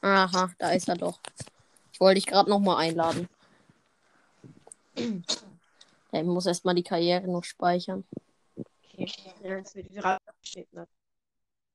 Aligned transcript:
Aha, 0.00 0.50
da 0.58 0.70
ist 0.70 0.88
er 0.88 0.96
doch. 0.96 1.18
Wollte 1.98 2.18
ich 2.18 2.26
gerade 2.26 2.48
noch 2.50 2.60
mal 2.60 2.76
einladen. 2.76 3.28
Er 6.10 6.24
muss 6.24 6.46
erstmal 6.46 6.74
die 6.74 6.82
Karriere 6.82 7.28
noch 7.28 7.44
speichern. 7.44 8.02
Okay. 8.56 9.06
Ja, 9.42 9.58
jetzt 9.58 9.74
wird 9.74 9.90
wieder 9.90 10.18
steht, 10.42 10.72
ne? 10.72 10.88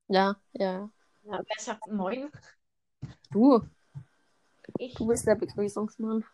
Ja, 0.08 0.36
ja. 0.54 0.90
Ja, 1.24 1.40
wer 1.40 1.60
sagt 1.60 1.86
moin? 1.92 2.32
Du, 3.30 3.62
Ich. 4.80 4.96
du 4.96 5.06
bist 5.06 5.28
der 5.28 5.36
Begrüßungsmann. 5.36 6.26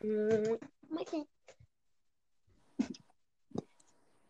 Hm, 0.00 0.58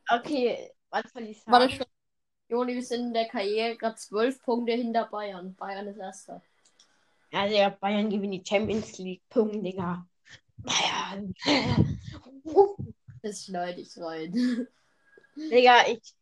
Okay, 0.08 0.72
was 0.90 1.12
soll 1.12 1.22
ich 1.24 1.38
sagen? 1.42 1.52
Warte 1.52 1.70
schon. 1.74 1.86
Joni, 2.48 2.74
wir 2.74 2.82
sind 2.84 3.06
in 3.08 3.14
der 3.14 3.28
Karriere 3.28 3.76
gerade 3.76 3.96
zwölf 3.96 4.40
Punkte 4.42 4.72
hinter 4.72 5.06
Bayern. 5.06 5.54
Bayern 5.56 5.86
ist 5.88 5.98
erster. 5.98 6.42
Ja, 7.36 7.46
Digga, 7.46 7.68
Bayern 7.80 8.08
gewinnt 8.08 8.32
die 8.32 8.42
Champions 8.48 8.96
League. 8.96 9.20
Punkt, 9.28 9.62
Digga. 9.62 10.06
Bayern. 10.56 11.34
Das 13.22 13.44
schneide 13.44 13.80
ich 13.82 13.96
rein. 13.98 14.66
Digga, 15.36 15.86
ich, 15.88 16.14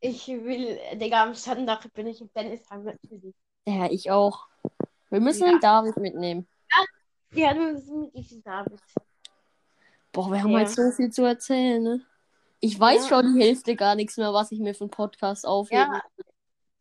ich 0.00 0.26
will, 0.26 0.76
Digga, 0.94 1.22
am 1.22 1.34
Sonntag 1.34 1.92
bin 1.92 2.08
ich 2.08 2.20
im 2.20 2.32
Tennisheim 2.32 2.82
natürlich. 2.82 3.34
Ja, 3.66 3.88
ich 3.90 4.10
auch. 4.10 4.48
Wir 5.10 5.20
müssen 5.20 5.44
Ja. 5.44 5.50
den 5.52 5.60
David 5.60 5.96
mitnehmen. 5.98 6.48
Ja, 7.32 7.54
du 7.54 7.72
bist 7.74 7.88
mit 7.88 8.12
diesem 8.16 8.42
David. 8.42 8.80
Boah, 10.12 10.32
wir 10.32 10.42
haben 10.42 10.50
Ja. 10.50 10.58
halt 10.58 10.70
so 10.70 10.90
viel 10.90 11.10
zu 11.10 11.22
erzählen, 11.22 11.80
ne? 11.80 12.04
Ich 12.58 12.78
weiß 12.78 13.08
Ja. 13.08 13.08
schon 13.22 13.34
die 13.36 13.42
Hälfte 13.44 13.76
gar 13.76 13.94
nichts 13.94 14.16
mehr, 14.16 14.32
was 14.32 14.50
ich 14.50 14.58
mir 14.58 14.74
für 14.74 14.84
einen 14.84 14.90
Podcast 14.90 15.46
aufhebe. 15.46 15.80
Ja, 15.82 16.02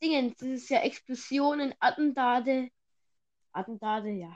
Dingens, 0.01 0.37
das 0.37 0.47
ist 0.49 0.69
ja 0.69 0.79
Explosionen, 0.79 1.75
Attentate. 1.79 2.69
Attentate, 3.53 4.09
ja. 4.09 4.31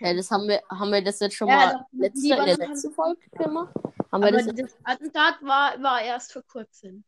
Ja, 0.00 0.12
das 0.14 0.30
haben 0.30 0.48
wir, 0.48 0.60
haben 0.70 0.90
wir 0.90 1.02
das 1.02 1.20
jetzt 1.20 1.36
schon 1.36 1.48
Ja, 1.48 1.56
mal 1.56 1.86
letzte, 1.92 2.20
in 2.28 2.28
der 2.28 2.38
haben- 2.38 2.58
letzten 2.70 2.92
Folge 2.92 3.20
gemacht? 3.30 3.74
Haben 4.10 4.22
wir 4.22 4.28
Aber 4.28 4.32
das 4.32 4.46
das, 4.46 4.56
jetzt 4.56 4.76
Attentat 4.84 5.36
war, 5.42 5.80
war 5.82 6.02
erst 6.02 6.32
vor 6.32 6.42
kurzem. 6.42 7.04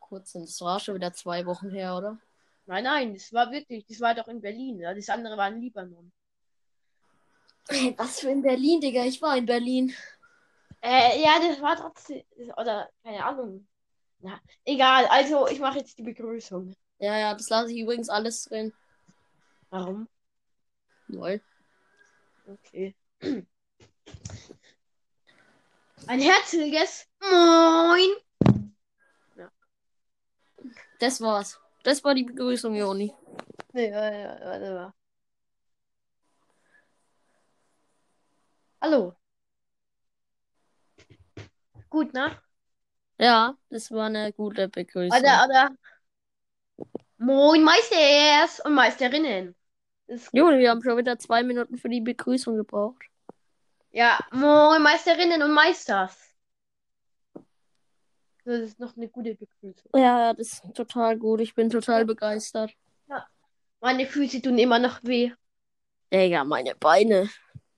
kurz? 0.00 0.32
Das 0.32 0.60
war 0.60 0.80
schon 0.80 0.96
wieder 0.96 1.12
zwei 1.12 1.46
Wochen 1.46 1.70
her, 1.70 1.96
oder? 1.96 2.18
Nein, 2.66 2.84
nein, 2.84 3.14
das 3.14 3.32
war 3.32 3.50
wirklich, 3.50 3.86
das 3.86 4.00
war 4.00 4.14
doch 4.14 4.28
in 4.28 4.40
Berlin. 4.40 4.80
Das 4.80 5.08
andere 5.08 5.36
war 5.36 5.48
in 5.48 5.60
Libanon. 5.60 6.12
Was 7.96 8.20
für 8.20 8.30
in 8.30 8.42
Berlin, 8.42 8.80
Digga? 8.80 9.04
Ich 9.04 9.22
war 9.22 9.36
in 9.36 9.46
Berlin. 9.46 9.94
Äh, 10.82 11.22
ja, 11.22 11.38
das 11.46 11.60
war 11.60 11.76
trotzdem, 11.76 12.22
das- 12.36 12.56
oder 12.58 12.88
keine 13.04 13.24
Ahnung. 13.24 13.66
Na, 14.20 14.38
egal, 14.64 15.06
also 15.06 15.46
ich 15.48 15.60
mache 15.60 15.78
jetzt 15.78 15.96
die 15.98 16.02
Begrüßung. 16.02 16.74
Ja, 16.98 17.16
ja, 17.18 17.34
das 17.34 17.48
lasse 17.48 17.72
ich 17.72 17.78
übrigens 17.80 18.08
alles 18.10 18.44
drin. 18.44 18.72
Warum? 19.70 20.08
Lol. 21.12 21.40
Okay. 22.46 22.94
Ein 26.06 26.20
herzliches 26.20 27.06
Moin. 27.20 28.10
Das 30.98 31.20
war's. 31.20 31.58
Das 31.82 32.04
war 32.04 32.14
die 32.14 32.24
Begrüßung, 32.24 32.74
Joni. 32.74 33.12
Warte, 33.72 33.92
warte, 33.92 34.44
warte 34.44 34.74
mal. 34.74 34.94
Hallo. 38.80 39.16
Gut, 41.88 42.14
ne? 42.14 42.40
Ja, 43.18 43.56
das 43.68 43.90
war 43.90 44.06
eine 44.06 44.32
gute 44.32 44.68
Begrüßung. 44.68 45.18
Oder, 45.18 45.44
oder. 45.44 45.70
Moin, 47.18 47.64
Meisters 47.64 48.60
und 48.60 48.74
Meisterinnen. 48.74 49.54
Ist. 50.10 50.30
Joni, 50.32 50.58
wir 50.58 50.70
haben 50.70 50.82
schon 50.82 50.98
wieder 50.98 51.18
zwei 51.20 51.44
Minuten 51.44 51.78
für 51.78 51.88
die 51.88 52.00
Begrüßung 52.00 52.56
gebraucht. 52.56 53.04
Ja, 53.92 54.18
moin, 54.32 54.82
Meisterinnen 54.82 55.40
und 55.40 55.52
Meisters. 55.52 56.34
Das 58.44 58.60
ist 58.60 58.80
noch 58.80 58.96
eine 58.96 59.08
gute 59.08 59.36
Begrüßung. 59.36 59.90
Ja, 59.94 60.00
ja, 60.00 60.34
das 60.34 60.54
ist 60.54 60.74
total 60.74 61.16
gut. 61.16 61.40
Ich 61.40 61.54
bin 61.54 61.70
total 61.70 62.04
begeistert. 62.04 62.72
Meine 63.80 64.04
Füße 64.04 64.42
tun 64.42 64.58
immer 64.58 64.80
noch 64.80 65.02
weh. 65.04 65.32
Digga, 66.12 66.42
meine 66.44 66.74
Beine. 66.74 67.30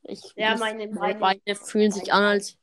Ich, 0.05 0.33
Ja, 0.35 0.57
meine 0.57 0.89
meine 0.89 1.17
Beine. 1.17 1.41
Beine 1.45 1.57
fühlen 1.57 1.93
sich 1.93 2.13
an 2.13 2.25
als. 2.25 2.59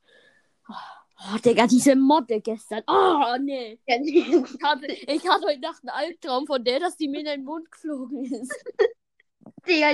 Oh, 0.68 1.38
Digga, 1.44 1.68
diese 1.68 1.94
Motte 1.94 2.40
gestern. 2.40 2.82
Oh, 2.88 3.36
nee. 3.40 3.78
Ja, 3.86 3.98
nee. 3.98 4.44
Ich 4.44 4.62
hatte, 4.62 4.86
ich 4.86 5.28
hatte 5.28 5.46
heute 5.46 5.60
Nacht 5.60 5.82
einen 5.82 5.90
Albtraum 5.90 6.46
von 6.46 6.64
der, 6.64 6.80
dass 6.80 6.96
die 6.96 7.08
mir 7.08 7.20
in 7.20 7.26
den 7.26 7.44
Mund 7.44 7.70
geflogen 7.70 8.24
ist. 8.24 8.64
Digga, 9.66 9.92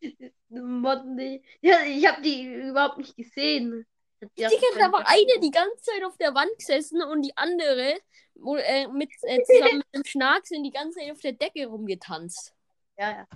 diese 0.00 0.32
Motten, 0.48 1.42
ja, 1.60 1.82
ich 1.84 2.06
habe 2.06 2.22
die 2.22 2.44
überhaupt 2.44 2.98
nicht 2.98 3.16
gesehen. 3.16 3.86
Ich 4.34 4.44
hab 4.44 4.50
die 4.50 4.56
Digga, 4.56 4.78
da 4.78 4.92
war 4.92 5.06
eine 5.06 5.40
die 5.40 5.50
ganze 5.50 5.82
Zeit 5.82 6.04
auf 6.04 6.16
der 6.16 6.34
Wand 6.34 6.50
gesessen 6.58 7.02
und 7.02 7.22
die 7.22 7.36
andere 7.36 7.98
wo, 8.34 8.56
äh, 8.56 8.88
mit, 8.88 9.10
äh, 9.22 9.42
zusammen 9.44 9.78
mit 9.78 9.94
dem 9.94 10.04
Schnack 10.04 10.46
sind 10.46 10.64
die 10.64 10.70
ganze 10.70 10.98
Zeit 10.98 11.10
auf 11.10 11.20
der 11.20 11.32
Decke 11.32 11.66
rumgetanzt. 11.66 12.54
Ja, 12.98 13.10
ja. 13.10 13.26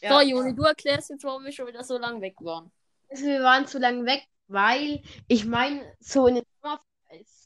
So, 0.00 0.06
Ja. 0.06 0.22
Joni, 0.22 0.54
du 0.54 0.64
erklärst 0.64 1.10
jetzt, 1.10 1.24
warum 1.24 1.44
wir 1.44 1.52
schon 1.52 1.66
wieder 1.68 1.84
so 1.84 1.96
lange 1.96 2.20
weg 2.20 2.34
waren. 2.40 2.72
Also 3.08 3.24
wir 3.24 3.42
waren 3.42 3.66
zu 3.66 3.78
lange 3.78 4.04
weg, 4.04 4.26
weil 4.48 5.02
ich 5.28 5.44
meine, 5.44 5.96
so 6.00 6.26
in 6.26 6.36
den 6.36 6.44
Sommer, 6.60 6.80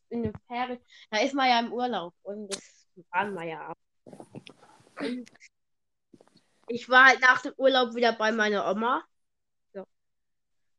in 0.09 0.23
den 0.23 0.33
Ferien, 0.47 0.81
da 1.11 1.19
ist 1.19 1.35
man 1.35 1.49
ja 1.49 1.61
im 1.61 1.73
Urlaub 1.73 2.15
und 2.23 2.49
das 2.49 2.63
waren 3.11 3.35
wir 3.35 3.45
ja 3.45 3.71
auch. 3.71 4.13
Und 5.01 5.31
ich 6.69 6.89
war 6.89 7.07
halt 7.07 7.21
nach 7.21 7.43
dem 7.43 7.53
Urlaub 7.57 7.95
wieder 7.95 8.13
bei 8.13 8.33
meiner 8.33 8.71
Oma. 8.71 9.05
So. 9.73 9.85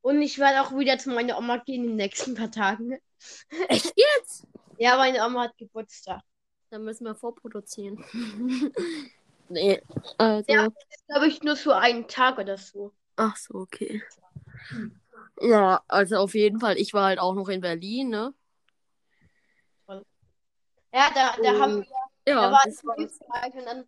Und 0.02 0.22
ich 0.22 0.38
werde 0.40 0.62
auch 0.62 0.72
wieder 0.78 0.98
zu 0.98 1.10
meiner 1.12 1.38
Oma 1.38 1.58
gehen 1.58 1.84
in 1.84 1.90
den 1.92 1.96
nächsten 1.98 2.36
paar 2.36 2.52
Tagen. 2.52 2.98
Echt 3.70 3.94
jetzt? 3.96 4.48
Ja, 4.78 4.98
meine 4.98 5.26
Oma 5.26 5.44
hat 5.44 5.58
Geburtstag. 5.58 6.22
Dann 6.70 6.84
müssen 6.84 7.06
wir 7.06 7.16
vorproduzieren. 7.16 8.04
nee, 9.50 9.82
also. 10.18 10.52
Ja. 10.52 10.68
Glaube 11.08 11.28
ich 11.28 11.42
nur 11.44 11.56
so 11.56 11.72
einen 11.72 12.08
Tag 12.08 12.38
oder 12.38 12.58
so. 12.58 12.94
Ach 13.16 13.36
so, 13.36 13.56
okay. 13.56 14.04
Ja, 15.40 15.82
also 15.88 16.18
auf 16.18 16.36
jeden 16.36 16.60
Fall. 16.60 16.78
Ich 16.78 16.94
war 16.94 17.06
halt 17.06 17.20
auch 17.20 17.34
noch 17.34 17.48
in 17.50 17.62
Berlin, 17.62 18.10
ne? 18.10 18.34
Ja, 20.94 21.10
da, 21.14 21.36
da 21.42 21.54
Oh. 21.54 21.60
haben 21.60 21.78
wir, 21.78 22.34
Ja, 22.34 22.42
da 22.42 22.52
war 22.52 22.62
das 22.66 22.84
war 22.84 22.98
und 22.98 23.66
dann 23.66 23.88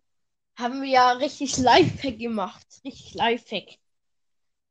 haben 0.60 0.82
wir 0.82 0.88
ja 0.88 1.12
richtig 1.12 1.56
Lifehack 1.58 2.18
gemacht. 2.18 2.66
Richtig 2.84 3.14
Lifehack. 3.14 3.78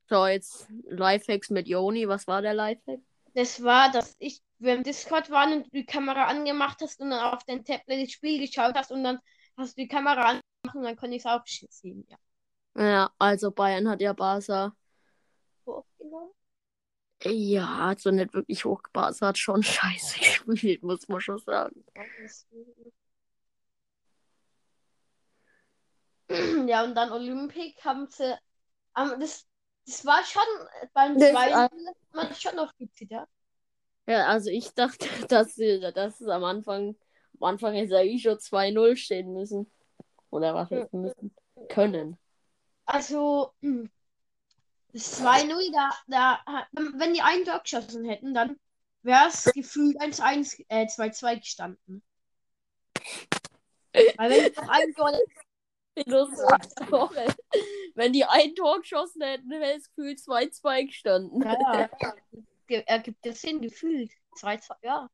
so 0.08 0.26
jetzt 0.26 0.68
Lifehacks 0.86 1.50
mit 1.50 1.68
Joni. 1.68 2.08
Was 2.08 2.28
war 2.28 2.42
der 2.42 2.54
Lifehack? 2.54 3.00
Das 3.34 3.64
war, 3.64 3.92
dass 3.92 4.16
ich, 4.20 4.42
wir 4.58 4.76
im 4.76 4.84
Discord 4.84 5.30
waren 5.30 5.54
und 5.54 5.66
du 5.68 5.70
die 5.72 5.86
Kamera 5.86 6.26
angemacht 6.26 6.80
hast 6.82 7.00
und 7.00 7.12
dann 7.12 7.34
auf 7.34 7.44
dein 7.46 7.64
Tablet 7.64 8.06
das 8.06 8.12
Spiel 8.12 8.40
geschaut 8.40 8.76
hast 8.76 8.92
und 8.92 9.04
dann 9.04 9.20
hast 9.58 9.78
du 9.78 9.82
die 9.82 9.88
Kamera 9.88 10.22
angemacht 10.22 10.76
und 10.76 10.84
dann 10.84 10.96
konnte 10.96 11.16
ich 11.16 11.24
es 11.24 11.26
auch 11.26 11.46
sehen. 11.46 12.06
Ja. 12.10 12.18
Ja, 12.76 13.12
also 13.18 13.52
Bayern 13.52 13.90
hat 13.90 14.02
ja 14.02 14.14
Barca. 14.14 14.76
Hochgenommen. 15.66 16.32
Ja, 17.24 17.88
also 17.88 18.12
nicht 18.12 18.34
wirklich 18.34 18.64
hoch. 18.64 18.82
Barca 18.94 19.28
hat 19.28 19.38
schon 19.38 19.64
scheiße 19.64 20.20
gespielt, 20.20 20.84
muss 20.84 21.08
man 21.08 21.20
schon 21.20 21.40
sagen. 21.40 21.84
Ja, 21.96 22.04
und 26.84 26.96
dann 26.96 27.12
Olympic 27.12 27.84
haben 27.84 28.08
sie. 28.10 28.38
ähm, 28.98 29.20
das, 29.20 29.48
das 29.86 30.06
war 30.06 30.24
schon 30.24 30.44
beim 30.94 31.18
Das, 31.20 31.32
zweiten 31.32 31.56
hat 31.56 31.72
man 32.14 32.34
schon 32.36 32.56
noch 32.56 32.76
gezittert. 32.78 33.28
Ja, 34.08 34.28
also 34.28 34.50
ich 34.50 34.74
dachte, 34.74 35.08
dass, 35.30 35.56
sie- 35.56 35.80
dass 35.94 36.22
es 36.22 36.28
am 36.28 36.44
Anfang, 36.44 36.96
am 37.40 37.44
Anfang 37.44 37.74
hätte 37.74 37.96
er 37.96 38.04
eh 38.06 38.20
schon 38.20 38.40
2-0 38.40 38.96
stehen 38.98 39.34
müssen. 39.34 39.72
Oder 40.32 40.54
was 40.54 40.70
Ja. 40.70 40.78
hätte 40.78 40.98
müssen? 40.98 41.36
Können. 41.70 42.18
Also, 42.86 43.54
das 44.94 45.12
2-0, 45.18 45.72
da, 45.72 45.90
da, 46.08 46.68
wenn 46.72 47.14
die 47.14 47.22
einen 47.22 47.46
Tor 47.46 47.60
geschossen 47.60 48.06
hätten, 48.06 48.34
dann 48.34 48.60
wäre 49.04 49.28
es 49.30 49.46
gefühlt 49.54 50.00
1-1, 50.02 50.60
äh, 50.70 50.88
2-2 50.88 51.36
gestanden. 51.38 52.04
Weil 54.18 54.30
wenn 54.32 54.54
noch 54.56 54.68
ein 54.68 54.94
Tor 54.94 55.12
Philosoph 56.04 56.92
Woche. 56.92 57.28
Wenn 57.96 58.14
die 58.14 58.26
ein 58.26 58.56
Tor 58.56 58.80
geschossen 58.80 59.22
hätten, 59.22 59.50
wäre 59.50 59.74
es 59.74 59.90
gefühlt 59.90 60.20
2-2 60.20 60.86
gestanden. 60.86 61.42
Ja, 61.42 61.90
ja. 62.70 62.80
Ergibt 62.86 63.26
das 63.26 63.42
Sinn, 63.42 63.62
gefühlt. 63.62 64.12
2-2, 64.38 64.76
ja. 64.84 65.10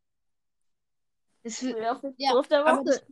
Das, 1.43 1.61
Ja, 1.61 2.01
Ja, 2.17 2.83
das, 2.83 3.05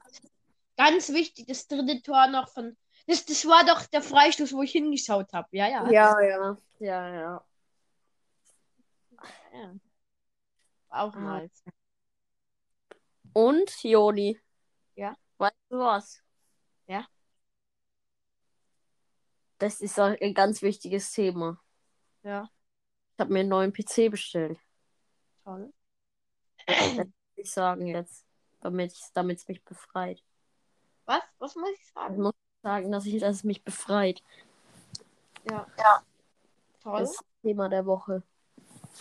ganz 0.76 1.10
wichtig, 1.10 1.48
das 1.48 1.68
dritte 1.68 2.02
Tor 2.02 2.28
noch 2.28 2.50
von. 2.50 2.76
Das, 3.08 3.26
das 3.26 3.46
war 3.46 3.66
doch 3.66 3.86
der 3.88 4.02
Freistoß, 4.02 4.54
wo 4.54 4.64
ich 4.64 4.72
hingeschaut 4.72 5.32
habe. 5.34 5.48
Ja, 5.52 5.68
ja. 5.68 5.90
Ja, 5.90 6.22
ja. 6.22 6.58
Ja, 6.80 7.10
ja. 7.10 7.46
ja. 9.54 9.76
Auch 10.90 11.16
mal. 11.16 11.50
Und, 13.34 13.84
Joni. 13.84 14.40
Ja? 14.96 15.16
Weißt 15.38 15.56
du 15.70 15.80
was? 15.80 16.22
Ja? 16.88 17.08
Das 19.64 19.80
ist 19.80 19.98
auch 19.98 20.14
ein 20.20 20.34
ganz 20.34 20.62
wichtiges 20.62 21.14
Thema. 21.14 21.58
Ja, 22.24 22.50
Ich 23.14 23.20
habe 23.22 23.32
mir 23.32 23.40
einen 23.40 23.50
neuen 23.50 23.72
PC 23.72 24.12
bestellt. 24.12 24.60
toll. 25.46 25.72
Das 26.68 26.98
will 26.98 27.14
ich 27.38 27.50
sagen 27.50 27.88
jetzt. 27.88 28.26
Damit 28.60 28.92
es 28.94 29.48
mich 29.48 29.64
befreit. 29.64 30.22
Was? 31.06 31.22
Was 31.40 31.56
muss 31.56 31.70
ich 31.70 31.80
Ich 31.80 31.92
sagen? 31.94 32.22
muss 32.22 32.34
sagen, 32.62 32.92
dass, 32.92 33.06
ich, 33.06 33.22
dass 33.22 33.38
es 33.38 33.44
mich 33.46 33.64
befreit. 33.64 34.22
Ja. 35.50 35.66
Toll. 36.82 37.00
Das 37.00 37.12
ist 37.12 37.20
das 37.22 37.42
Thema 37.42 37.70
der 37.70 37.86
Woche. 37.86 38.22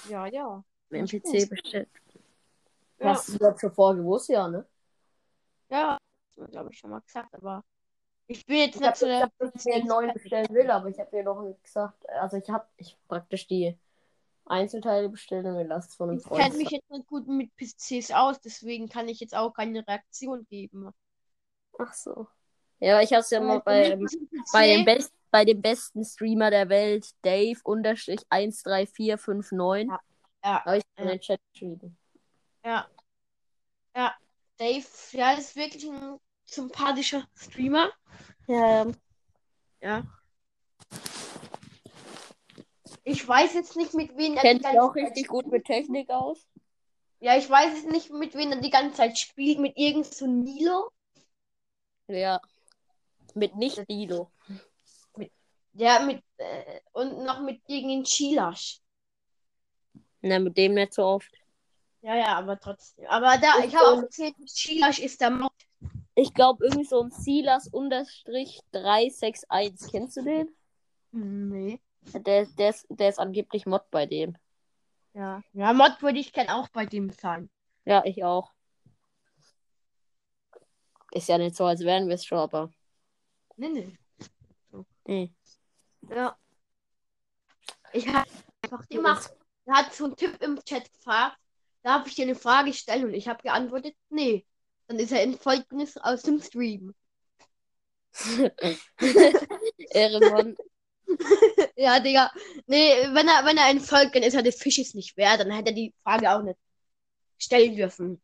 Ja, 0.08 0.26
ja. 0.26 0.62
Mir 0.90 0.98
einen 0.98 1.08
Finde 1.08 1.28
PC 1.28 1.34
ich 1.34 1.50
bestellt. 1.50 1.88
Ja, 3.00 3.06
Hast 3.14 3.30
du 3.30 3.38
das 3.38 3.60
schon 3.60 3.72
vorher 3.72 4.00
gewusst, 4.00 4.28
ja, 4.28 4.46
ne? 4.46 4.64
ja. 5.70 5.98
glaube 6.52 6.70
ich 6.70 6.78
schon 6.78 6.90
mal 6.90 7.00
gesagt, 7.00 7.34
aber 7.34 7.64
ich 8.32 8.46
bin 8.46 8.56
jetzt 8.56 8.74
Ich 8.74 8.80
nicht 8.80 8.86
habe 8.88 8.96
so 8.96 9.06
der 9.06 9.28
gesagt, 9.28 9.34
dass 9.38 9.54
ich 9.54 9.64
mir 9.64 9.74
einen 9.76 9.86
neuen 9.86 10.12
bestellen 10.12 10.48
will, 10.50 10.70
aber 10.70 10.88
ich 10.88 10.98
habe 10.98 11.10
dir 11.10 11.22
noch 11.22 11.42
nicht 11.42 11.62
gesagt. 11.62 12.08
Also 12.08 12.36
ich 12.36 12.48
habe 12.50 12.66
ich 12.76 12.96
praktisch 13.08 13.46
die 13.46 13.76
Einzelteile 14.46 15.08
bestellt 15.08 15.46
und 15.46 15.54
mir 15.54 15.68
das 15.68 15.94
von 15.94 16.10
einem 16.10 16.18
Ich 16.18 16.24
Freund. 16.24 16.42
kenne 16.42 16.56
mich 16.56 16.70
jetzt 16.70 16.90
nicht 16.90 17.06
gut 17.06 17.26
mit 17.28 17.54
PCs 17.56 18.10
aus, 18.12 18.40
deswegen 18.40 18.88
kann 18.88 19.08
ich 19.08 19.20
jetzt 19.20 19.34
auch 19.34 19.52
keine 19.52 19.86
Reaktion 19.86 20.46
geben. 20.48 20.90
Ach 21.78 21.92
so. 21.92 22.26
Ja, 22.80 23.00
ich 23.00 23.12
habe 23.12 23.20
es 23.20 23.30
ja 23.30 23.40
mal 23.40 23.60
bei, 23.60 23.96
bei, 24.52 24.66
dem 24.66 24.84
Best, 24.84 25.12
bei 25.30 25.44
dem 25.44 25.62
besten 25.62 26.04
Streamer 26.04 26.50
der 26.50 26.68
Welt, 26.68 27.10
Dave 27.22 27.60
unterstrich 27.62 28.20
13459, 28.28 29.88
Ja, 30.42 30.64
habe 30.64 30.78
ich 30.78 30.84
in 30.96 31.04
Ja. 31.04 31.10
den 31.12 31.20
Chat 31.20 31.40
geschrieben. 31.52 31.96
ja. 32.64 32.88
Ja, 33.94 34.14
Dave, 34.58 34.86
ja, 35.12 35.32
ist 35.32 35.54
wirklich 35.54 35.86
ein 35.86 36.18
sympathischer 36.52 37.26
Streamer. 37.36 37.90
Ja, 38.46 38.86
Ja. 39.80 40.02
Ich 43.04 43.26
weiß 43.26 43.54
jetzt 43.54 43.76
nicht, 43.76 43.94
mit 43.94 44.16
wem 44.16 44.36
er 44.36 44.42
kennt 44.42 44.60
die 44.60 44.68
sich 44.68 44.72
ganze 44.74 44.82
auch 44.82 44.94
Zeit 44.94 45.04
richtig 45.06 45.26
gut 45.26 45.46
mit 45.48 45.64
Technik 45.64 46.08
aus. 46.10 46.46
Ja, 47.18 47.36
ich 47.36 47.48
weiß 47.48 47.74
jetzt 47.74 47.90
nicht, 47.90 48.10
mit 48.10 48.34
wem 48.34 48.52
er 48.52 48.60
die 48.60 48.70
ganze 48.70 48.96
Zeit 48.96 49.18
spielt. 49.18 49.58
Mit 49.58 49.76
irgend 49.76 50.06
so 50.06 50.26
Nilo. 50.26 50.90
Ja. 52.06 52.40
Mit 53.34 53.56
nicht 53.56 53.88
Dilo. 53.88 54.30
Ja, 55.74 56.00
mit, 56.00 56.22
äh, 56.36 56.80
und 56.92 57.24
noch 57.24 57.40
mit 57.40 57.62
irgendeinem 57.66 58.04
Chilasch. 58.04 58.80
Na, 60.20 60.38
mit 60.38 60.56
dem 60.56 60.74
nicht 60.74 60.92
so 60.92 61.04
oft. 61.04 61.32
Ja, 62.02 62.16
ja, 62.16 62.36
aber 62.36 62.58
trotzdem. 62.58 63.06
Aber 63.06 63.38
da, 63.38 63.64
ich 63.64 63.74
habe 63.74 63.86
auch 63.86 64.06
gesehen, 64.06 64.34
Chilasch 64.46 64.98
ist 64.98 65.20
der 65.20 65.30
Mod. 65.30 65.51
Ich 66.14 66.34
glaube, 66.34 66.64
irgendwie 66.64 66.84
so 66.84 67.02
ein 67.02 67.10
Silas 67.10 67.68
unterstrich 67.68 68.60
361. 68.72 69.90
Kennst 69.90 70.16
du 70.16 70.22
den? 70.22 70.54
Nee. 71.12 71.80
Der, 72.12 72.46
der, 72.46 72.70
ist, 72.70 72.86
der 72.90 73.08
ist 73.08 73.18
angeblich 73.18 73.66
Mod 73.66 73.90
bei 73.90 74.06
dem. 74.06 74.36
Ja. 75.14 75.42
Ja, 75.52 75.72
Mod 75.72 76.02
würde 76.02 76.18
ich 76.18 76.32
gern 76.32 76.48
auch 76.48 76.68
bei 76.68 76.86
dem 76.86 77.10
sein. 77.10 77.50
Ja, 77.84 78.04
ich 78.04 78.24
auch. 78.24 78.52
Ist 81.12 81.28
ja 81.28 81.38
nicht 81.38 81.56
so, 81.56 81.64
als 81.64 81.80
wären 81.80 82.08
wir 82.08 82.14
es 82.14 82.24
schon, 82.24 82.38
aber. 82.38 82.70
Nee, 83.56 83.68
nee. 83.68 83.98
Nee. 85.04 85.34
Ja. 86.10 86.36
Ich 87.92 88.08
habe 88.08 88.26
einfach 88.62 88.88
gemacht. 88.88 89.34
Da 89.64 89.74
hat 89.74 89.94
so 89.94 90.06
ein 90.06 90.16
Typ 90.16 90.42
im 90.42 90.62
Chat 90.64 90.92
gefragt. 90.92 91.38
Da 91.82 91.94
habe 91.94 92.08
ich 92.08 92.14
dir 92.14 92.24
eine 92.24 92.34
Frage 92.34 92.70
gestellt 92.70 93.04
und 93.04 93.14
ich 93.14 93.28
habe 93.28 93.42
geantwortet, 93.42 93.94
nee. 94.08 94.46
Dann 94.88 94.98
ist 94.98 95.12
er 95.12 95.22
in 95.22 95.38
Folgendes 95.38 95.96
aus 95.96 96.22
dem 96.22 96.40
Stream. 96.40 96.94
Ehrenmann. 99.90 100.56
Ja, 101.76 102.00
Digga. 102.00 102.30
Nee, 102.66 102.92
wenn 103.12 103.28
er, 103.28 103.44
wenn 103.44 103.56
er 103.56 103.64
ein 103.64 103.80
Volk, 103.80 104.12
dann 104.12 104.22
ist 104.22 104.34
er 104.34 104.42
des 104.42 104.56
Fisches 104.56 104.94
nicht 104.94 105.16
wert. 105.16 105.40
Dann 105.40 105.50
hätte 105.50 105.70
er 105.70 105.74
die 105.74 105.94
Frage 106.02 106.30
auch 106.30 106.42
nicht 106.42 106.58
stellen 107.38 107.76
dürfen. 107.76 108.22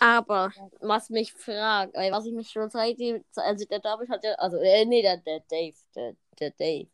Aber 0.00 0.52
was 0.80 1.10
mich 1.10 1.32
fragt, 1.32 1.94
was 1.94 2.26
ich 2.26 2.32
mich 2.32 2.50
schon 2.50 2.68
seitdem, 2.70 3.24
also 3.36 3.64
der 3.66 3.78
David 3.78 4.08
hat 4.10 4.24
ja, 4.24 4.32
also, 4.32 4.56
äh, 4.56 4.84
nee, 4.84 5.00
der, 5.00 5.18
der 5.18 5.40
Dave, 5.48 5.76
der, 5.94 6.16
der 6.40 6.50
Dave. 6.50 6.88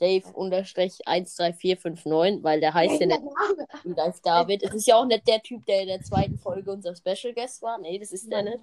Dave 0.00 0.26
unterstrich 0.32 0.98
13459, 1.04 2.42
weil 2.42 2.60
der 2.60 2.72
heißt 2.72 3.00
ja 3.00 3.06
nicht 3.06 3.22
wie 3.84 4.00
als 4.00 4.22
David. 4.22 4.62
Es 4.62 4.74
ist 4.74 4.86
ja 4.86 4.96
auch 4.96 5.04
nicht 5.04 5.28
der 5.28 5.42
Typ, 5.42 5.64
der 5.66 5.82
in 5.82 5.88
der 5.88 6.02
zweiten 6.02 6.38
Folge 6.38 6.72
unser 6.72 6.94
Special 6.96 7.34
Guest 7.34 7.60
war. 7.62 7.78
Nee, 7.78 7.98
das 7.98 8.10
ist 8.12 8.30
der 8.32 8.42
nicht. 8.42 8.58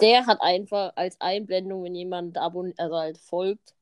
Der 0.00 0.26
hat 0.26 0.40
einfach 0.40 0.92
als 0.96 1.20
Einblendung, 1.20 1.84
wenn 1.84 1.94
jemand 1.94 2.36
abon 2.36 2.74
also 2.76 2.96
halt 2.96 3.18
folgt, 3.18 3.74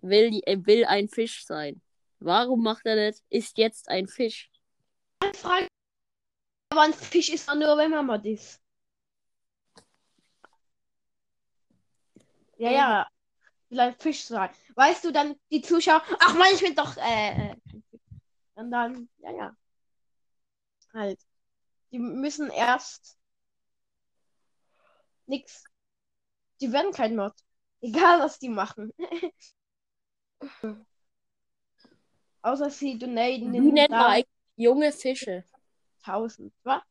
will, 0.00 0.40
will 0.46 0.84
ein 0.86 1.08
Fisch 1.08 1.44
sein. 1.44 1.82
Warum 2.18 2.62
macht 2.62 2.86
er 2.86 2.96
nicht, 2.96 3.22
ist 3.28 3.58
jetzt 3.58 3.88
ein 3.88 4.06
Fisch? 4.06 4.50
Frage. 5.34 5.66
Aber 6.70 6.82
ein 6.82 6.94
Fisch 6.94 7.28
ist 7.28 7.48
doch 7.48 7.54
nur, 7.54 7.76
wenn 7.76 7.90
man 7.90 8.06
mal 8.06 8.26
ist. 8.26 8.60
Ja, 12.56 12.70
ja. 12.70 13.08
Will 13.72 13.80
ein 13.80 13.94
Fisch 13.94 14.26
sein. 14.26 14.50
Weißt 14.74 15.02
du, 15.02 15.12
dann 15.12 15.34
die 15.50 15.62
Zuschauer. 15.62 16.02
Ach 16.20 16.34
man, 16.34 16.48
ich 16.52 16.60
bin 16.60 16.74
doch. 16.74 16.94
Äh, 16.98 17.30
äh, 17.30 17.56
kein 17.70 17.82
Fisch. 17.90 18.00
und 18.54 18.70
dann, 18.70 19.08
ja, 19.16 19.30
ja. 19.30 19.56
Halt. 20.92 21.18
Die 21.90 21.98
müssen 21.98 22.50
erst. 22.50 23.16
Nix. 25.24 25.64
Die 26.60 26.70
werden 26.70 26.92
kein 26.92 27.16
Mod. 27.16 27.32
Egal, 27.80 28.20
was 28.20 28.38
die 28.38 28.50
machen. 28.50 28.92
Außer 32.42 32.68
sie 32.68 32.98
donaten 32.98 33.54
Wie 33.54 33.72
nennt 33.72 33.90
man 33.90 34.02
eigentlich 34.02 34.28
junge 34.56 34.92
Fische? 34.92 35.44
1000. 36.02 36.52
Was? 36.64 36.82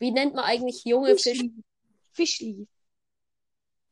Wie 0.00 0.10
nennt 0.10 0.34
man 0.34 0.44
eigentlich 0.44 0.82
junge 0.84 1.16
Fische? 1.16 1.52
Fischli. 1.52 1.64
Fischli. 2.10 2.68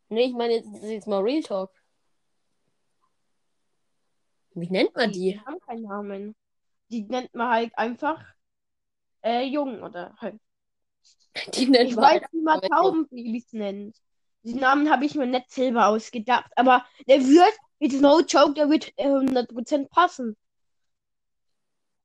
Nee, 0.08 0.25
ich 0.25 0.35
meine 0.35 0.54
jetzt, 0.54 0.75
das 0.75 0.82
ist 0.82 0.90
jetzt 0.90 1.06
mal 1.06 1.23
Real 1.23 1.40
Talk. 1.40 1.83
Wie 4.54 4.70
nennt 4.70 4.94
man 4.94 5.11
die? 5.12 5.40
haben 5.40 5.61
keinen 5.61 5.82
Namen. 5.82 6.37
Die 6.90 7.02
nennt 7.02 7.34
man 7.34 7.50
halt 7.50 7.76
einfach 7.76 8.23
äh, 9.23 9.42
jung 9.44 9.82
oder 9.82 10.14
halt. 10.18 10.40
Die 11.54 11.66
nennt 11.66 11.90
Ich 11.90 11.96
man 11.96 12.04
weiß, 12.04 12.23
wie 12.30 12.42
man 12.42 12.61
Taubenbabys 12.61 13.52
nennt. 13.52 13.96
Die 14.42 14.54
Namen 14.54 14.90
habe 14.90 15.04
ich 15.04 15.14
mir 15.14 15.26
nicht 15.26 15.50
selber 15.50 15.88
ausgedacht. 15.88 16.50
Aber 16.56 16.84
der 17.08 17.20
wird, 17.20 17.54
it's 17.78 18.00
no 18.00 18.20
joke, 18.20 18.54
der 18.54 18.68
wird 18.70 18.92
äh, 18.96 19.08
100% 19.08 19.88
passen. 19.88 20.37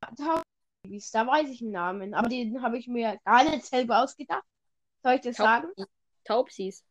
Taubenbabys, 0.02 1.12
da 1.12 1.28
weiß 1.28 1.50
ich 1.50 1.62
einen 1.62 1.72
Namen. 1.72 2.14
Aber 2.14 2.30
den 2.30 2.62
habe 2.62 2.78
ich 2.78 2.88
mir 2.88 3.20
gar 3.26 3.44
nicht 3.44 3.66
selber 3.66 4.04
ausgedacht. 4.04 4.44
Soll 5.04 5.14
ich 5.14 5.22
das 5.22 5.38
sagen? 5.38 5.68
Taubsis. 6.24 6.84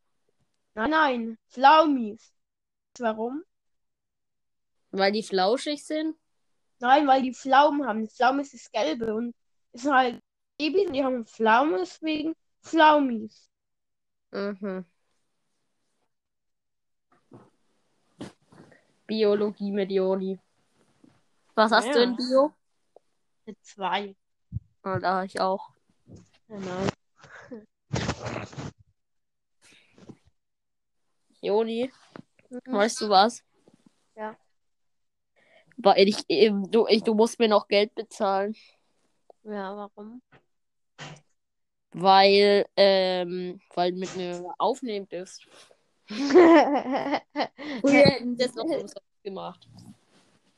Nein, 0.74 0.90
nein. 0.90 1.38
Flaumis. 1.48 2.32
Warum? 2.98 3.42
Weil 4.90 5.12
die 5.12 5.22
flauschig 5.22 5.84
sind? 5.84 6.16
Nein, 6.80 7.06
weil 7.06 7.22
die 7.22 7.34
Pflaumen 7.34 7.86
haben. 7.86 8.02
Die 8.02 8.08
Pflaume 8.08 8.42
ist 8.42 8.54
das 8.54 8.70
Gelbe 8.70 9.14
und 9.14 9.34
es 9.72 9.82
sind 9.82 9.92
halt 9.92 10.20
Babys 10.58 10.86
und 10.86 10.92
die 10.94 11.04
haben 11.04 11.26
Pflaumen, 11.26 11.76
deswegen 11.78 12.34
Pflaumis. 12.62 13.48
Mhm. 14.30 14.84
Biologie 19.06 19.72
mit 19.72 19.90
Joni. 19.90 20.38
Was 21.54 21.72
hast 21.72 21.94
du 21.94 21.98
Ja. 21.98 22.04
in 22.04 22.16
Bio? 22.16 22.52
Eine 23.46 23.56
Zwei. 23.62 24.16
Ah, 24.82 24.98
da 24.98 25.24
ich 25.24 25.40
auch. 25.40 25.70
Genau. 26.46 26.86
Joni, 31.40 31.90
Mhm. 32.50 32.72
weißt 32.72 33.00
du 33.00 33.08
was? 33.08 33.42
Weil 35.78 36.08
ich, 36.08 36.26
du, 36.26 36.86
ich, 36.88 37.02
du 37.04 37.14
musst 37.14 37.38
mir 37.38 37.48
noch 37.48 37.68
Geld 37.68 37.94
bezahlen. 37.94 38.54
Ja, 39.44 39.76
warum? 39.76 40.20
Weil, 41.92 42.66
ähm, 42.76 43.60
weil 43.74 43.92
mit 43.92 44.14
mir 44.16 44.54
aufnehmen 44.58 45.08
dürft. 45.08 45.48
Früher 46.08 47.22
hätte 47.82 48.28
ich 48.28 48.38
das 48.38 48.54
noch 48.54 48.64
umsonst 48.64 49.22
gemacht. 49.22 49.68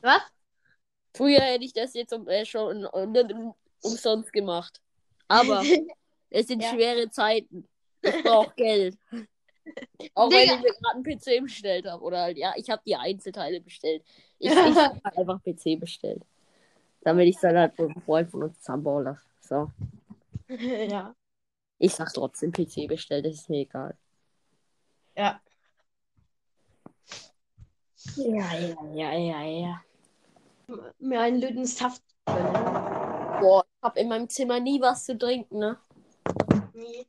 Was? 0.01 0.21
Früher 1.13 1.41
hätte 1.41 1.65
ich 1.65 1.73
das 1.73 1.93
jetzt 1.93 2.13
um, 2.13 2.27
äh, 2.27 2.45
schon 2.45 2.85
um, 2.85 3.53
umsonst 3.81 4.33
gemacht. 4.33 4.81
Aber 5.27 5.63
es 6.29 6.47
sind 6.47 6.63
Ja. 6.63 6.69
schwere 6.69 7.09
Zeiten. 7.09 7.67
Ich 8.01 8.23
brauche 8.23 8.53
Geld. 8.55 8.97
Auch 10.13 10.31
wenn 10.31 10.41
Digga. 10.41 10.55
ich 10.55 10.61
mir 10.61 10.73
gerade 10.73 10.95
einen 10.95 11.03
PC 11.03 11.43
bestellt 11.43 11.85
habe. 11.85 12.03
Oder 12.03 12.21
halt, 12.21 12.37
ja, 12.37 12.53
ich 12.55 12.69
habe 12.69 12.81
die 12.85 12.95
Einzelteile 12.95 13.61
bestellt. 13.61 14.03
Ich, 14.39 14.51
ich 14.51 14.55
habe 14.57 15.17
einfach 15.17 15.41
PC 15.43 15.79
bestellt. 15.79 16.23
Damit 17.01 17.27
ich 17.27 17.39
dann 17.39 17.57
halt 17.57 17.77
mit 17.77 17.89
einem 17.89 18.01
Freund 18.01 18.29
von 18.29 18.43
uns 18.43 18.59
zusammenbauen 18.59 19.03
lasse. 19.03 19.25
So. 19.41 19.71
ja. 20.55 21.15
Ich 21.79 21.95
sag 21.95 22.13
trotzdem 22.13 22.51
PC 22.51 22.87
bestellt, 22.87 23.25
das 23.25 23.33
ist 23.33 23.49
mir 23.49 23.61
egal. 23.61 23.97
Ja. 25.15 25.41
Ja, 28.15 28.53
ja, 28.53 28.75
ja, 28.93 29.13
ja, 29.13 29.41
ja. 29.41 29.83
mir 30.99 31.21
einen 31.21 31.41
Lütten 31.41 31.65
Saft 31.65 32.03
gönnen. 32.25 32.53
Boah, 33.41 33.63
ich 33.65 33.81
hab 33.81 33.97
in 33.97 34.09
meinem 34.09 34.29
Zimmer 34.29 34.59
nie 34.59 34.79
was 34.79 35.05
zu 35.05 35.17
trinken, 35.17 35.59
ne? 35.59 35.77
Nee. 36.73 37.05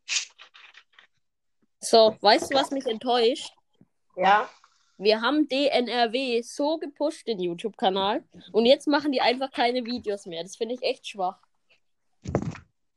So, 1.85 2.17
weißt 2.21 2.53
du, 2.53 2.55
was 2.55 2.71
mich 2.71 2.87
enttäuscht? 2.87 3.53
Ja. 4.17 4.49
Wir 4.99 5.21
haben 5.21 5.49
DNRW 5.49 6.41
so 6.43 6.79
gepusht, 6.79 7.27
den 7.27 7.41
YouTube-Kanal. 7.41 8.23
Und 8.53 8.67
jetzt 8.67 8.87
machen 8.87 9.11
die 9.11 9.21
einfach 9.21 9.51
keine 9.51 9.85
Videos 9.85 10.27
mehr. 10.27 10.45
Das 10.45 10.55
finde 10.55 10.77
ich 10.77 10.83
echt 10.83 11.09
schwach. 11.09 11.41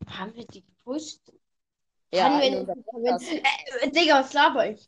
Haben 0.08 0.36
wir 0.36 0.46
die 0.46 0.64
gepusht? 0.64 1.20
Ja, 2.14 2.26
Haben 2.26 2.42
wir 2.42 2.66
Podcast. 2.84 3.26
äh, 3.82 3.90
Digga, 3.90 4.20
was 4.20 4.34
laber 4.34 4.70
ich? 4.70 4.88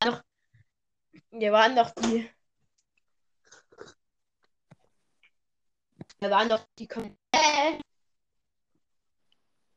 Doch, 0.00 0.22
wir 1.30 1.52
waren 1.52 1.74
doch 1.74 1.90
die. 1.92 2.28
Wir 6.20 6.30
waren 6.30 6.50
doch 6.50 6.66
die. 6.78 6.86
Kom 6.86 7.16
äh, 7.32 7.78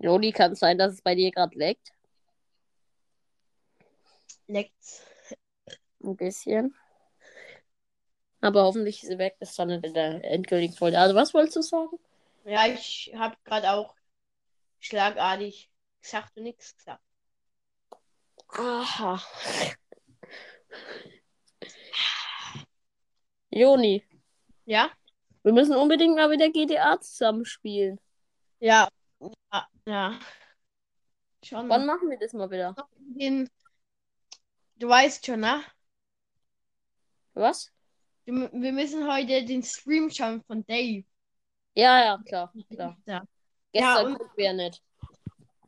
Joni, 0.06 0.32
kann 0.32 0.52
es 0.52 0.60
sein, 0.60 0.78
dass 0.78 0.94
es 0.94 1.02
bei 1.02 1.16
dir 1.16 1.32
gerade 1.32 1.58
leckt? 1.58 1.92
leckt's. 4.46 5.04
Ein 6.04 6.16
bisschen. 6.16 6.76
Aber 8.40 8.66
hoffentlich 8.66 9.02
ist 9.02 9.10
sie 9.10 9.18
weg. 9.18 9.36
Das 9.40 9.50
ist 9.50 9.58
dann 9.58 9.72
in 9.72 9.94
der 9.96 10.24
endgültigen 10.24 10.76
Folge. 10.76 11.00
Also, 11.00 11.16
was 11.16 11.34
wolltest 11.34 11.56
du 11.56 11.62
sagen? 11.64 11.98
Ja, 12.44 12.68
ich 12.68 13.12
habe 13.18 13.36
gerade 13.44 13.72
auch 13.72 13.96
schlagartig 14.80 15.72
gesagt 16.04 16.38
und 16.38 16.44
nichts 16.44 16.78
gesagt. 16.78 17.02
Aha. 18.50 19.20
Joni, 23.50 24.04
Ja? 24.66 24.92
wir 25.42 25.54
müssen 25.54 25.76
unbedingt 25.76 26.16
mal 26.16 26.30
wieder 26.30 26.50
GTA 26.52 27.02
zusammenspielen. 27.02 28.00
Ja. 28.60 28.88
Ja. 29.20 29.68
ja. 29.86 30.20
Schon. 31.44 31.70
Wann 31.70 31.86
machen 31.86 32.10
wir 32.10 32.18
das 32.20 32.34
mal 32.34 32.50
wieder? 32.50 32.76
Du 34.78 34.88
weißt 34.90 35.26
schon, 35.26 35.40
ne? 35.42 35.62
Was? 37.34 37.72
Wir 38.26 38.72
müssen 38.72 39.08
heute 39.12 39.46
den 39.46 39.62
Stream 39.64 40.10
schauen 40.10 40.44
von 40.44 40.66
Dave. 40.66 41.04
Ja, 41.76 42.04
ja, 42.04 42.22
klar, 42.26 42.52
klar. 42.72 42.98
Ja, 43.06 43.24
Gestern 43.72 44.06
und- 44.08 44.18
konnten 44.18 44.38
wir 44.38 44.46
ja 44.46 44.54
nicht. 44.54 44.84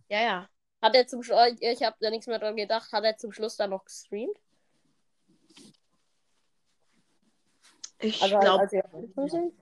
ja. 0.10 0.22
ja. 0.22 0.50
Hat 0.82 0.94
er 0.96 1.08
zum 1.08 1.24
Schluss, 1.24 1.56
ich 1.60 1.84
habe 1.84 1.98
da 2.00 2.10
nichts 2.12 2.28
mehr 2.28 2.38
dran 2.40 2.56
gedacht, 2.56 2.92
hat 2.92 3.04
er 3.04 3.18
zum 3.18 3.32
Schluss 3.32 3.58
dann 3.58 3.72
noch 3.72 3.84
gestreamt? 3.84 4.38
Ich 8.00 8.22
Also, 8.22 8.40
glaube, 8.40 8.62
als 8.62 8.72
wir 8.72 8.86
angefangen 8.94 9.30
sind? 9.30 9.54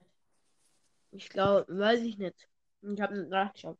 ich 1.12 1.28
glaube, 1.30 1.64
weiß 1.68 2.00
ich 2.02 2.18
nicht. 2.18 2.48
Ich 2.82 3.00
habe 3.00 3.18
nicht 3.18 3.30
nachgeschaut. 3.30 3.78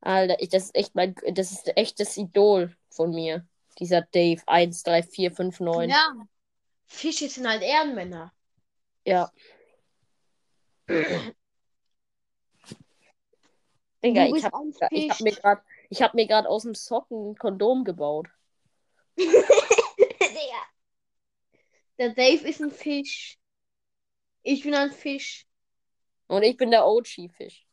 Alter, 0.00 0.40
ich, 0.40 0.48
das 0.48 0.64
ist 0.64 0.74
echt 0.74 0.94
mein, 0.94 1.14
das 1.32 1.52
ist 1.52 1.76
echt 1.76 2.00
das 2.00 2.16
Idol 2.16 2.76
von 2.90 3.10
mir. 3.10 3.46
Dieser 3.78 4.02
Dave 4.02 4.40
13459. 4.46 5.90
Ja. 5.90 6.14
Fische 6.86 7.28
sind 7.28 7.48
halt 7.48 7.62
Ehrenmänner. 7.62 8.32
Ja. 9.04 9.30
Digga, 14.02 14.26
ich 14.26 14.44
hab, 14.44 14.54
ich 14.90 15.10
hab 15.10 15.20
mir 15.20 15.32
gerade 15.32 15.62
ich 15.90 16.02
hab 16.02 16.14
mir 16.14 16.26
gerade 16.26 16.48
aus 16.48 16.62
dem 16.62 16.74
Socken 16.74 17.30
ein 17.30 17.36
Kondom 17.36 17.84
gebaut. 17.84 18.28
Der 21.98 22.10
Dave 22.10 22.46
ist 22.48 22.62
ein 22.62 22.70
Fisch. 22.70 23.38
Ich 24.42 24.62
bin 24.62 24.72
ein 24.74 24.92
Fisch. 24.92 25.47
Und 26.28 26.42
ich 26.42 26.56
bin 26.56 26.70
der 26.70 26.86
OG-Fisch. 26.86 27.66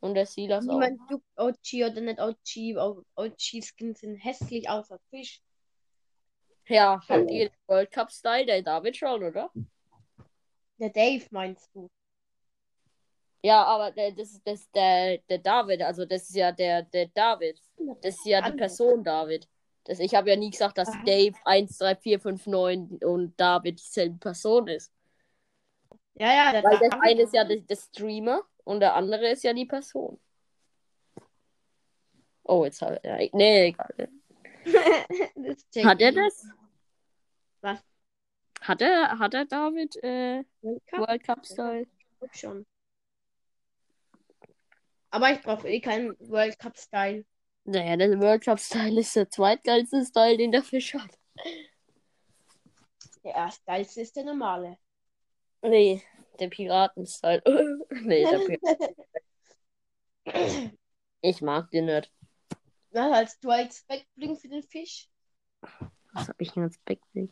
Und 0.00 0.14
der 0.14 0.26
Silas 0.26 0.68
auch. 0.68 0.72
Niemand 0.72 1.00
juckt 1.08 1.24
OG 1.36 1.90
oder 1.90 2.00
nicht 2.00 2.20
OG. 2.20 3.04
OG-Skins 3.14 4.00
sind 4.00 4.16
hässlich 4.16 4.68
außer 4.68 4.98
Fisch. 5.10 5.40
Ja, 6.66 7.00
habt 7.08 7.30
ihr 7.30 7.50
den 7.50 7.58
World 7.66 7.90
Cup-Style? 7.92 8.46
Der 8.46 8.62
David 8.62 8.96
schon, 8.96 9.22
oder? 9.22 9.50
Der 10.78 10.90
Dave 10.90 11.24
meinst 11.30 11.70
du? 11.74 11.88
Ja, 13.44 13.64
aber 13.64 13.90
der, 13.90 14.12
das 14.12 14.32
ist 14.32 14.46
das, 14.46 14.70
der, 14.70 15.18
der 15.28 15.38
David, 15.38 15.82
also 15.82 16.04
das 16.04 16.28
ist 16.28 16.36
ja 16.36 16.52
der, 16.52 16.82
der 16.82 17.08
David. 17.08 17.60
Das 18.00 18.14
ist 18.16 18.26
ja 18.26 18.40
die. 18.40 18.56
Person 18.56 19.02
David. 19.02 19.48
Das, 19.84 19.98
ich 19.98 20.14
habe 20.14 20.30
ja 20.30 20.36
nie 20.36 20.50
gesagt, 20.50 20.78
dass 20.78 20.88
Aha. 20.88 21.02
Dave 21.04 21.34
13459 21.44 23.04
und 23.04 23.38
David 23.38 23.80
dieselbe 23.80 24.18
Person 24.18 24.68
ist. 24.68 24.92
Ja, 26.14 26.32
ja, 26.32 26.52
der 26.52 26.64
Weil 26.64 26.78
das 26.78 27.00
eine 27.00 27.22
ist 27.22 27.34
ja 27.34 27.44
der, 27.44 27.58
der 27.58 27.76
Streamer 27.76 28.42
und 28.64 28.80
der 28.80 28.94
andere 28.94 29.30
ist 29.30 29.42
ja 29.44 29.52
die 29.52 29.66
Person. 29.66 30.20
Oh, 32.44 32.64
jetzt 32.64 32.82
habe 32.82 33.00
ja, 33.02 33.16
Nee, 33.32 33.68
egal. 33.68 34.08
Hat 35.84 36.00
er 36.00 36.10
ich. 36.10 36.14
das? 36.14 36.46
Was? 37.60 37.78
Hat 38.60 38.82
er, 38.82 39.18
hat 39.18 39.34
er 39.34 39.44
David 39.44 39.96
äh, 40.04 40.44
World 40.60 41.24
Cup? 41.24 41.44
Style? 41.44 41.86
Schon. 42.32 42.64
Aber 45.10 45.30
ich 45.32 45.42
brauche 45.42 45.68
eh 45.68 45.80
keinen 45.80 46.16
World 46.20 46.58
Cup 46.58 46.76
Style. 46.78 47.24
Naja, 47.64 47.96
der 47.96 48.20
World 48.20 48.44
Cup 48.44 48.60
Style 48.60 49.00
ist 49.00 49.14
der 49.16 49.28
zweitgeilste 49.28 50.04
Style, 50.04 50.36
den 50.36 50.52
der 50.52 50.62
Fisch 50.62 50.94
hat. 50.94 51.18
Der 53.24 53.34
erste 53.34 53.64
geilste 53.64 54.00
ist 54.00 54.16
der 54.16 54.24
normale. 54.24 54.78
Nee, 55.62 56.02
der 56.40 56.48
Piraten-Style. 56.48 57.42
nee, 58.02 58.24
der 58.24 58.38
Piraten. 58.38 58.96
Ich 61.24 61.40
mag 61.40 61.70
den 61.70 61.84
nicht. 61.86 62.12
Was 62.90 63.12
als 63.12 63.38
du 63.40 63.50
als 63.50 63.84
Backbling 63.84 64.36
für 64.36 64.48
den 64.48 64.62
Fisch? 64.64 65.08
Was 66.12 66.28
hab 66.28 66.40
ich 66.40 66.50
denn 66.52 66.64
als 66.64 66.76
Backblick? 66.78 67.30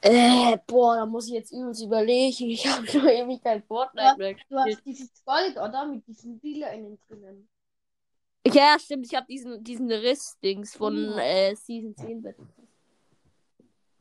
Äh, 0.00 0.56
boah, 0.66 0.96
da 0.96 1.06
muss 1.06 1.28
ich 1.28 1.34
jetzt 1.34 1.52
übelst 1.52 1.82
überlegen. 1.84 2.50
Ich 2.50 2.66
habe 2.66 2.86
schon 2.86 3.06
ewig 3.06 3.42
kein 3.42 3.62
Fortnite 3.62 4.16
mehr 4.16 4.34
Du 4.48 4.56
hast 4.56 4.84
dieses 4.84 5.10
Gold, 5.24 5.56
oder? 5.58 5.86
Mit 5.86 6.06
diesen 6.06 6.40
Dealer 6.40 6.72
innen 6.72 6.98
drinnen. 7.06 7.48
Ja, 8.46 8.76
stimmt. 8.80 9.06
Ich 9.06 9.14
habe 9.14 9.26
diesen, 9.28 9.62
diesen 9.62 9.92
Riss-Dings 9.92 10.74
von 10.74 11.12
Mhm. 11.12 11.18
äh, 11.18 11.54
Season 11.54 11.94
10 11.94 12.22
Battle 12.22 12.46
Pass. 12.46 12.66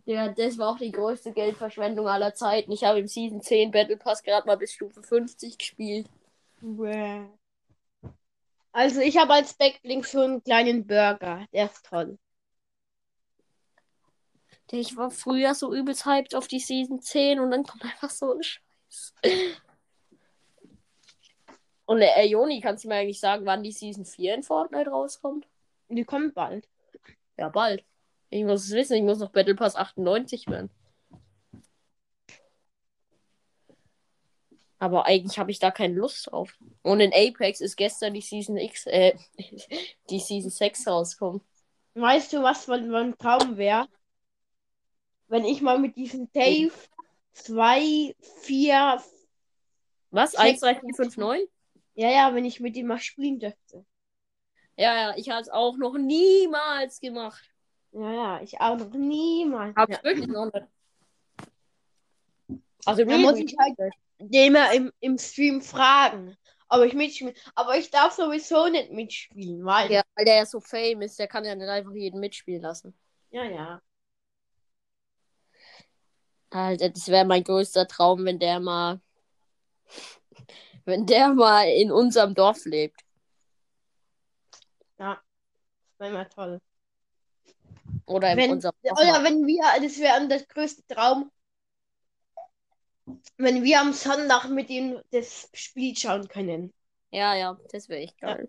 Ja, 0.05 0.29
das 0.29 0.57
war 0.57 0.69
auch 0.69 0.77
die 0.77 0.91
größte 0.91 1.31
Geldverschwendung 1.31 2.07
aller 2.07 2.33
Zeiten. 2.33 2.71
Ich 2.71 2.83
habe 2.83 2.99
im 2.99 3.07
Season 3.07 3.41
10 3.41 3.71
Battle 3.71 3.97
Pass 3.97 4.23
gerade 4.23 4.47
mal 4.47 4.57
bis 4.57 4.73
Stufe 4.73 5.03
50 5.03 5.57
gespielt. 5.57 6.07
Bäh. 6.61 7.25
Also 8.71 9.01
ich 9.01 9.17
habe 9.17 9.33
als 9.33 9.53
Backbling 9.53 10.03
so 10.03 10.21
einen 10.21 10.43
kleinen 10.43 10.87
Burger. 10.87 11.45
Der 11.53 11.65
ist 11.65 11.85
toll. 11.85 12.17
Ich 14.73 14.95
war 14.95 15.11
früher 15.11 15.53
so 15.53 15.73
übelst 15.73 16.05
hyped 16.05 16.33
auf 16.33 16.47
die 16.47 16.59
Season 16.59 17.01
10 17.01 17.41
und 17.41 17.51
dann 17.51 17.63
kommt 17.63 17.83
einfach 17.83 18.09
so 18.09 18.33
ein 18.33 18.41
Scheiß. 18.41 19.13
Und 21.85 22.01
äh, 22.01 22.23
Joni, 22.23 22.61
kannst 22.61 22.85
du 22.85 22.87
mir 22.87 22.95
eigentlich 22.95 23.19
sagen, 23.19 23.45
wann 23.45 23.63
die 23.63 23.73
Season 23.73 24.05
4 24.05 24.35
in 24.35 24.43
Fortnite 24.43 24.89
rauskommt? 24.89 25.45
Die 25.89 26.05
kommt 26.05 26.33
bald. 26.33 26.69
Ja, 27.37 27.49
bald. 27.49 27.83
Ich 28.31 28.45
muss 28.45 28.63
es 28.65 28.71
wissen, 28.71 28.95
ich 28.95 29.03
muss 29.03 29.19
noch 29.19 29.29
Battle 29.31 29.55
Pass 29.55 29.75
98 29.75 30.47
werden. 30.47 30.69
Aber 34.79 35.05
eigentlich 35.05 35.37
habe 35.37 35.51
ich 35.51 35.59
da 35.59 35.69
keine 35.69 35.93
Lust 35.93 36.31
drauf. 36.31 36.57
Und 36.81 37.01
in 37.01 37.11
Apex 37.13 37.61
ist 37.61 37.75
gestern 37.75 38.13
die 38.13 38.21
Season 38.21 38.57
X, 38.57 38.87
äh, 38.87 39.13
die 40.09 40.19
Season 40.19 40.49
6 40.49 40.87
rausgekommen. 40.87 41.41
Weißt 41.93 42.31
du, 42.33 42.41
was 42.41 42.67
mein, 42.67 42.89
mein 42.89 43.17
Traum 43.17 43.57
wäre? 43.57 43.87
Wenn 45.27 45.45
ich 45.45 45.61
mal 45.61 45.77
mit 45.77 45.97
diesem 45.97 46.31
Dave 46.31 46.71
2, 47.33 48.15
4, 48.43 49.03
Was? 50.09 50.31
Sechs- 50.31 50.63
1, 50.63 50.79
3, 50.79 50.79
4, 50.79 50.93
5, 50.95 51.17
9? 51.17 51.41
ja, 51.95 52.09
ja, 52.09 52.33
wenn 52.33 52.45
ich 52.45 52.61
mit 52.61 52.77
ihm 52.77 52.87
mal 52.87 52.97
spielen 52.99 53.39
dürfte. 53.39 53.85
Ja, 54.77 54.95
ja, 54.95 55.17
ich 55.17 55.29
habe 55.29 55.41
es 55.41 55.49
auch 55.49 55.75
noch 55.77 55.97
niemals 55.97 57.01
gemacht. 57.01 57.50
Ja, 57.91 58.11
ja, 58.11 58.41
ich 58.41 58.59
auch 58.59 58.77
noch 58.77 58.89
niemals. 58.91 59.75
Hab's 59.75 59.97
Ja. 59.97 60.03
wirklich 60.03 60.27
noch 60.27 60.45
nicht. 60.45 60.67
Also, 62.85 63.05
Da 63.05 63.17
muss 63.17 63.37
ich 63.37 63.55
halt 63.59 63.77
den 64.19 64.53
mal 64.53 64.73
im, 64.73 64.91
im 65.01 65.17
Stream 65.17 65.61
fragen, 65.61 66.35
ob 66.69 66.83
ich 66.83 66.93
mitspielen. 66.93 67.35
Aber 67.53 67.77
ich 67.77 67.91
darf 67.91 68.13
sowieso 68.13 68.67
nicht 68.69 68.91
mitspielen, 68.91 69.63
weil. 69.65 69.91
Ja, 69.91 70.03
weil 70.15 70.25
der 70.25 70.35
ja 70.35 70.45
so 70.45 70.59
fame 70.59 71.03
ist, 71.03 71.19
der 71.19 71.27
kann 71.27 71.45
ja 71.45 71.53
nicht 71.53 71.67
einfach 71.67 71.93
jeden 71.93 72.19
mitspielen 72.19 72.61
lassen. 72.61 72.97
ja. 73.31 73.43
ja. 73.43 73.81
Alter, 76.53 76.89
das 76.89 77.07
wäre 77.07 77.23
mein 77.23 77.45
größter 77.45 77.87
Traum, 77.87 78.25
wenn 78.25 78.39
der 78.39 78.59
mal. 78.59 78.99
Wenn 80.83 81.05
der 81.05 81.29
mal 81.29 81.63
in 81.67 81.91
unserem 81.91 82.33
Dorf 82.33 82.65
lebt. 82.65 82.99
Das 84.97 85.17
war 85.97 86.07
immer 86.07 86.27
toll. 86.27 86.59
Oder 88.05 88.31
in 88.31 88.37
Wenn, 88.37 88.51
unserem 88.51 88.73
oder 88.83 89.23
wenn 89.23 89.45
wir, 89.45 89.63
das 89.81 89.99
wäre 89.99 90.27
der 90.27 90.43
größte 90.43 90.85
Traum, 90.87 91.31
wenn 93.37 93.63
wir 93.63 93.79
am 93.79 93.93
Sonntag 93.93 94.49
mit 94.49 94.69
ihm 94.69 94.99
das 95.11 95.49
Spiel 95.53 95.95
schauen 95.95 96.27
können. 96.27 96.73
Ja, 97.11 97.35
ja, 97.35 97.57
das 97.71 97.89
wäre 97.89 98.01
echt 98.01 98.19
geil. 98.19 98.47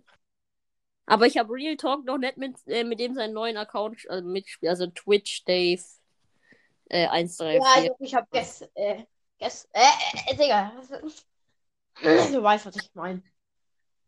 Aber 1.07 1.27
ich 1.27 1.37
habe 1.37 1.53
Real 1.53 1.77
Talk 1.77 2.05
noch 2.05 2.19
nicht 2.19 2.37
mit, 2.37 2.57
äh, 2.67 2.85
mit 2.85 3.01
dem 3.01 3.15
seinen 3.15 3.35
neuen 3.35 3.57
Account 3.57 4.05
äh, 4.09 4.23
mitgespielt. 4.23 4.71
Also 4.71 4.87
Twitch 4.87 5.45
Dave 5.45 5.83
äh, 6.89 7.07
134. 7.07 7.61
Ja, 7.61 7.75
also 7.75 7.97
ich 7.99 8.15
habe 8.15 8.27
gestern, 8.31 8.69
äh, 8.75 9.05
gestern, 9.39 9.71
äh, 9.75 10.31
äh, 10.31 10.37
Digga, 10.37 10.73
du 12.33 12.43
weißt, 12.43 12.67
was 12.67 12.77
ich 12.77 12.91
meine. 12.95 13.23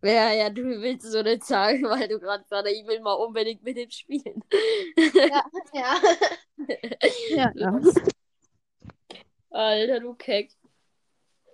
Ja, 0.04 0.32
ja, 0.32 0.50
du 0.50 0.62
willst 0.82 1.11
so 1.11 1.23
nicht 1.23 1.44
sagen, 1.44 1.82
weil 1.88 2.06
du 2.08 2.20
gerade 2.20 2.44
gerade, 2.44 2.70
ich 2.70 2.87
will 2.87 3.00
mal 3.00 3.14
unbedingt 3.14 3.62
mit 3.62 3.76
dem 3.78 3.90
spielen. 3.90 4.44
Ja, 5.14 5.44
ja. 5.73 5.96
ja, 7.30 7.52
ja. 7.54 7.80
Alter, 9.50 10.00
du 10.00 10.14
Keck. 10.14 10.50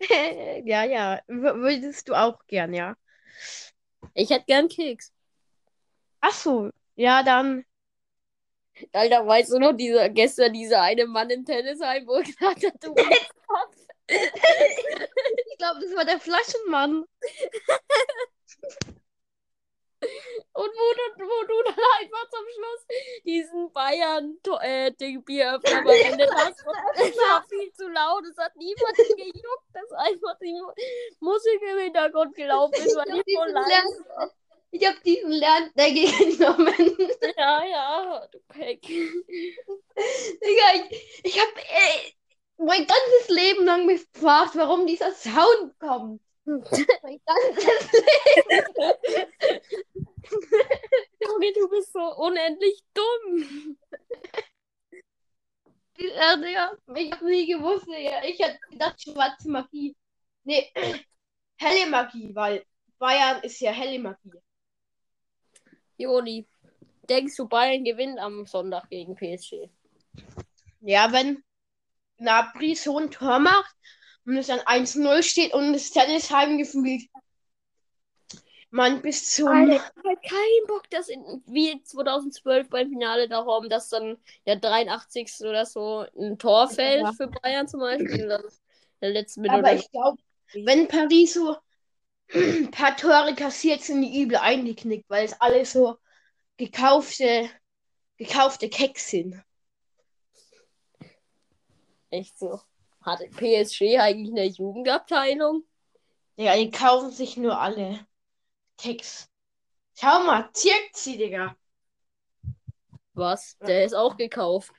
ja, 0.64 0.84
ja. 0.84 1.20
W 1.28 1.54
würdest 1.60 2.08
du 2.08 2.14
auch 2.14 2.44
gern, 2.48 2.74
ja. 2.74 2.96
Ich 4.14 4.30
hätte 4.30 4.46
gern 4.46 4.68
Keks. 4.68 5.12
Ach 6.20 6.32
so, 6.32 6.70
ja, 6.96 7.22
dann. 7.22 7.64
Alter, 8.92 9.26
weißt 9.26 9.52
du 9.52 9.58
noch, 9.60 9.74
dieser, 9.74 10.08
gestern 10.08 10.54
dieser 10.54 10.82
eine 10.82 11.06
Mann 11.06 11.30
im 11.30 11.44
Tennisheim, 11.44 12.04
wo 12.06 12.18
ich 12.18 12.36
gesagt 12.36 12.64
habe, 12.64 12.78
du 12.80 12.94
Kopf. 12.94 13.76
ich 14.08 15.58
glaube, 15.58 15.80
das 15.82 15.94
war 15.94 16.04
der 16.04 16.18
Flaschenmann. 16.18 17.04
Und 20.52 20.54
wo 20.54 20.94
du, 20.94 21.02
wo 21.24 21.44
du 21.46 21.62
dann 21.62 21.78
einfach 22.00 22.28
zum 22.30 22.44
Schluss 22.54 22.86
diesen 23.24 23.72
Bayern-Ding-Bieröffner 23.72 25.82
beendet 25.82 26.30
hast. 26.34 26.66
Und 26.66 26.76
es 26.94 27.16
war 27.18 27.44
viel 27.48 27.72
zu 27.72 27.88
laut. 27.88 28.24
Es 28.24 28.36
hat 28.38 28.56
niemanden 28.56 28.96
gejuckt, 29.16 29.68
dass 29.72 29.92
einfach 29.92 30.38
die 30.40 30.60
Musik 31.20 31.62
im 31.62 31.78
Hintergrund 31.78 32.34
gelaufen 32.34 32.74
ist. 32.74 32.96
Weil 32.96 33.18
ich 33.18 33.24
so 33.26 33.44
leise 33.44 34.04
ich 34.72 34.86
habe 34.86 35.00
diesen 35.04 35.32
Lerndeckel 35.32 36.06
genommen. 36.36 36.96
Ja, 37.36 37.64
ja, 37.64 38.28
du 38.30 38.38
Keck. 38.52 38.82
Digga, 38.82 39.08
ich, 40.74 41.20
ich 41.24 41.40
habe 41.40 41.50
mein 42.58 42.86
ganzes 42.86 43.28
Leben 43.28 43.64
lang 43.64 43.86
mich 43.86 44.08
gefragt, 44.12 44.54
warum 44.54 44.86
dieser 44.86 45.10
Sound 45.12 45.76
kommt. 45.78 46.20
Junge, 51.20 51.52
du 51.54 51.68
bist 51.68 51.92
so 51.92 52.16
unendlich 52.16 52.82
dumm. 52.92 53.76
Ja, 55.96 56.36
Digga, 56.36 56.72
ich 56.96 57.12
hab 57.12 57.22
nie 57.22 57.46
gewusst, 57.46 57.86
Digga. 57.86 58.24
Ich 58.24 58.42
hab 58.42 58.60
gedacht, 58.70 59.00
schwarze 59.00 59.48
Magie. 59.50 59.94
Nee, 60.44 60.72
helle 61.58 61.86
Magie, 61.88 62.34
weil 62.34 62.64
Bayern 62.98 63.42
ist 63.42 63.60
ja 63.60 63.70
helle 63.70 63.98
Magie. 63.98 64.32
Joni, 65.98 66.48
denkst 67.08 67.36
du, 67.36 67.46
Bayern 67.46 67.84
gewinnt 67.84 68.18
am 68.18 68.46
Sonntag 68.46 68.88
gegen 68.88 69.14
PSG? 69.14 69.70
Ja, 70.80 71.12
wenn 71.12 71.44
Nabri 72.16 72.74
so 72.74 72.98
ein 72.98 73.10
Tor 73.10 73.38
macht 73.38 73.76
und 74.26 74.36
es 74.36 74.48
dann 74.48 74.60
1-0 74.60 75.22
steht 75.22 75.52
und 75.54 75.72
das 75.72 75.90
Tennis 75.90 76.30
heimgefühlt. 76.30 77.02
Man, 78.72 79.02
bis 79.02 79.34
zum. 79.34 79.48
Alter, 79.48 79.74
ich 79.74 79.82
hab 79.82 80.04
halt 80.04 80.22
keinen 80.22 80.66
Bock, 80.68 80.88
dass 80.90 81.08
in, 81.08 81.42
wie 81.46 81.82
2012 81.82 82.68
beim 82.68 82.88
Finale 82.88 83.28
da 83.28 83.44
haben, 83.44 83.68
dass 83.68 83.88
dann 83.88 84.16
der 84.46 84.56
83. 84.56 85.40
oder 85.40 85.66
so 85.66 86.06
ein 86.16 86.38
Tor 86.38 86.68
fällt 86.68 87.02
Ja. 87.02 87.12
für 87.12 87.26
Bayern 87.26 87.66
zum 87.66 87.80
Beispiel. 87.80 88.30
Ist 88.46 88.62
der 89.00 89.10
letzte 89.10 89.40
Minute. 89.40 89.58
Aber 89.58 89.74
ich 89.74 89.90
glaube, 89.90 90.22
wenn 90.52 90.86
Paris 90.86 91.34
so 91.34 91.56
ein 92.32 92.70
paar 92.70 92.96
Tore 92.96 93.34
kassiert, 93.34 93.82
sind 93.82 94.02
die 94.02 94.22
übel 94.22 94.36
eingeknickt, 94.36 95.10
weil 95.10 95.24
es 95.24 95.40
alle 95.40 95.66
so 95.66 95.98
gekaufte, 96.56 97.50
gekaufte 98.18 98.68
Keks 98.68 99.10
sind. 99.10 99.42
Echt 102.10 102.38
so. 102.38 102.60
Hatte 103.02 103.28
PSG 103.28 103.98
eigentlich 103.98 104.30
eine 104.30 104.44
Jugendabteilung? 104.44 105.64
Digga, 106.38 106.56
die 106.56 106.70
kaufen 106.70 107.10
sich 107.10 107.36
nur 107.36 107.58
alle 107.58 108.06
Keks. 108.76 109.28
Schau 109.98 110.20
mal, 110.24 110.50
Zirkzi, 110.52 111.16
Digga. 111.18 111.56
Was? 113.14 113.58
Der 113.58 113.84
ist 113.84 113.94
auch 113.94 114.16
gekauft. 114.16 114.72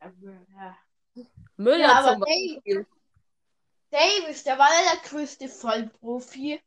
Ja. 0.00 0.76
Müller 1.56 1.78
Ja, 1.78 1.98
aber 2.00 2.12
zum 2.12 2.20
Beispiel. 2.20 2.86
Davis, 3.90 4.42
der 4.44 4.58
war 4.58 4.68
ja 4.68 4.94
der 4.94 5.10
größte 5.10 5.48
Vollprofi, 5.48 6.60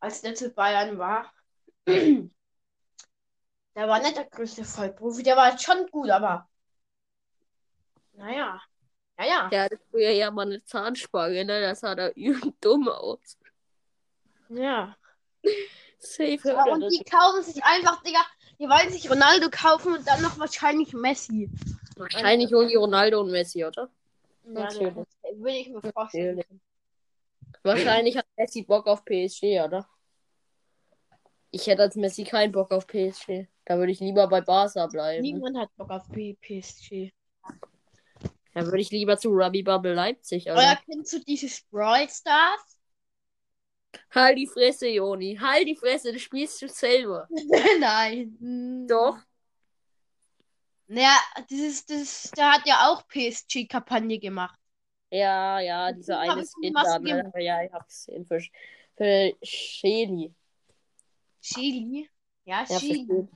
als 0.00 0.20
der 0.22 0.34
zu 0.34 0.50
Bayern 0.50 0.98
war. 0.98 1.32
der 1.86 2.28
war 3.74 4.00
nicht 4.00 4.16
der 4.16 4.24
größte 4.24 4.64
Vollprofi, 4.64 5.22
der 5.22 5.36
war 5.36 5.58
schon 5.58 5.86
gut, 5.88 6.10
aber. 6.10 6.48
Naja. 8.14 8.60
Naja. 9.16 9.48
Der 9.50 9.62
hatte 9.64 9.78
früher 9.90 10.10
ja 10.10 10.30
mal 10.30 10.46
eine 10.46 10.64
Zahnspange, 10.64 11.44
ne? 11.44 11.60
Das 11.60 11.80
sah 11.80 11.94
da 11.94 12.10
übel 12.10 12.52
dumm 12.60 12.88
aus. 12.88 13.38
Ja. 14.48 14.96
Safe 15.98 16.38
ja 16.44 16.64
und 16.64 16.80
die 16.90 17.04
kaufen 17.04 17.42
sich 17.42 17.62
einfach, 17.62 18.02
Digga, 18.02 18.20
die 18.58 18.64
wollen 18.64 18.90
sich 18.90 19.08
Ronaldo 19.10 19.48
kaufen 19.50 19.94
und 19.94 20.06
dann 20.06 20.20
noch 20.22 20.38
wahrscheinlich 20.38 20.92
Messi. 20.92 21.48
Wahrscheinlich 21.96 22.52
holen 22.52 22.68
die 22.68 22.74
Ronaldo 22.74 23.20
und 23.20 23.30
Messi, 23.30 23.64
oder? 23.64 23.88
Ja, 24.44 24.52
Natürlich. 24.52 24.94
das 24.94 25.06
würde 25.36 25.56
ich 25.56 25.68
mir 25.68 25.80
vorstellen. 25.92 26.36
Natürlich. 26.36 26.60
Wahrscheinlich 27.62 28.16
hat 28.16 28.26
Messi 28.36 28.62
Bock 28.62 28.86
auf 28.86 29.04
PSG, 29.04 29.60
oder? 29.64 29.88
Ich 31.50 31.66
hätte 31.66 31.82
als 31.82 31.96
Messi 31.96 32.24
keinen 32.24 32.50
Bock 32.50 32.72
auf 32.72 32.86
PSG. 32.86 33.46
Da 33.64 33.78
würde 33.78 33.92
ich 33.92 34.00
lieber 34.00 34.26
bei 34.26 34.40
Barca 34.40 34.86
bleiben. 34.86 35.22
Niemand 35.22 35.56
hat 35.56 35.76
Bock 35.76 35.90
auf 35.90 36.08
PSG. 36.08 37.12
Da 38.54 38.64
würde 38.64 38.80
ich 38.80 38.90
lieber 38.90 39.18
zu 39.18 39.30
Ruby 39.30 39.62
Bubble 39.62 39.94
Leipzig, 39.94 40.46
Oder 40.50 40.76
oder? 40.76 40.78
kennst 40.84 41.12
du 41.14 41.20
dieses 41.20 41.62
Brawl 41.70 42.08
Stars? 42.08 42.78
Halt 44.14 44.38
die 44.38 44.46
Fresse, 44.46 44.86
Joni. 44.88 45.36
Halt 45.40 45.66
die 45.66 45.74
Fresse, 45.74 46.12
das 46.12 46.22
spielst 46.22 46.62
du 46.62 46.68
selber. 46.68 47.28
Nein. 47.80 48.86
Doch. 48.88 49.18
Naja, 50.86 51.16
dieses, 51.50 51.86
das, 51.86 52.30
der 52.36 52.52
hat 52.52 52.66
ja 52.66 52.88
auch 52.88 53.06
PSG-Kampagne 53.08 54.18
gemacht. 54.18 54.58
Ja, 55.10 55.60
ja, 55.60 55.92
dieser 55.92 56.18
eine 56.20 56.44
Skin 56.44 56.72
da. 56.74 56.98
Ne? 56.98 57.32
Ja, 57.38 57.62
ich 57.62 57.72
hab's 57.72 58.06
gesehen. 58.06 58.24
Für, 58.26 58.40
für 58.96 59.32
Shelly. 59.42 60.34
Chili? 61.42 62.08
Ja, 62.44 62.64
Ja, 62.68 62.78
Chili. 62.78 63.06
verstehe. 63.06 63.28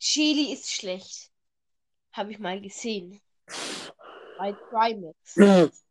Chili 0.00 0.52
ist 0.52 0.70
schlecht. 0.72 1.30
Habe 2.12 2.32
ich 2.32 2.38
mal 2.38 2.60
gesehen. 2.60 3.20
Bei 4.38 4.52
Trimax. 4.70 5.36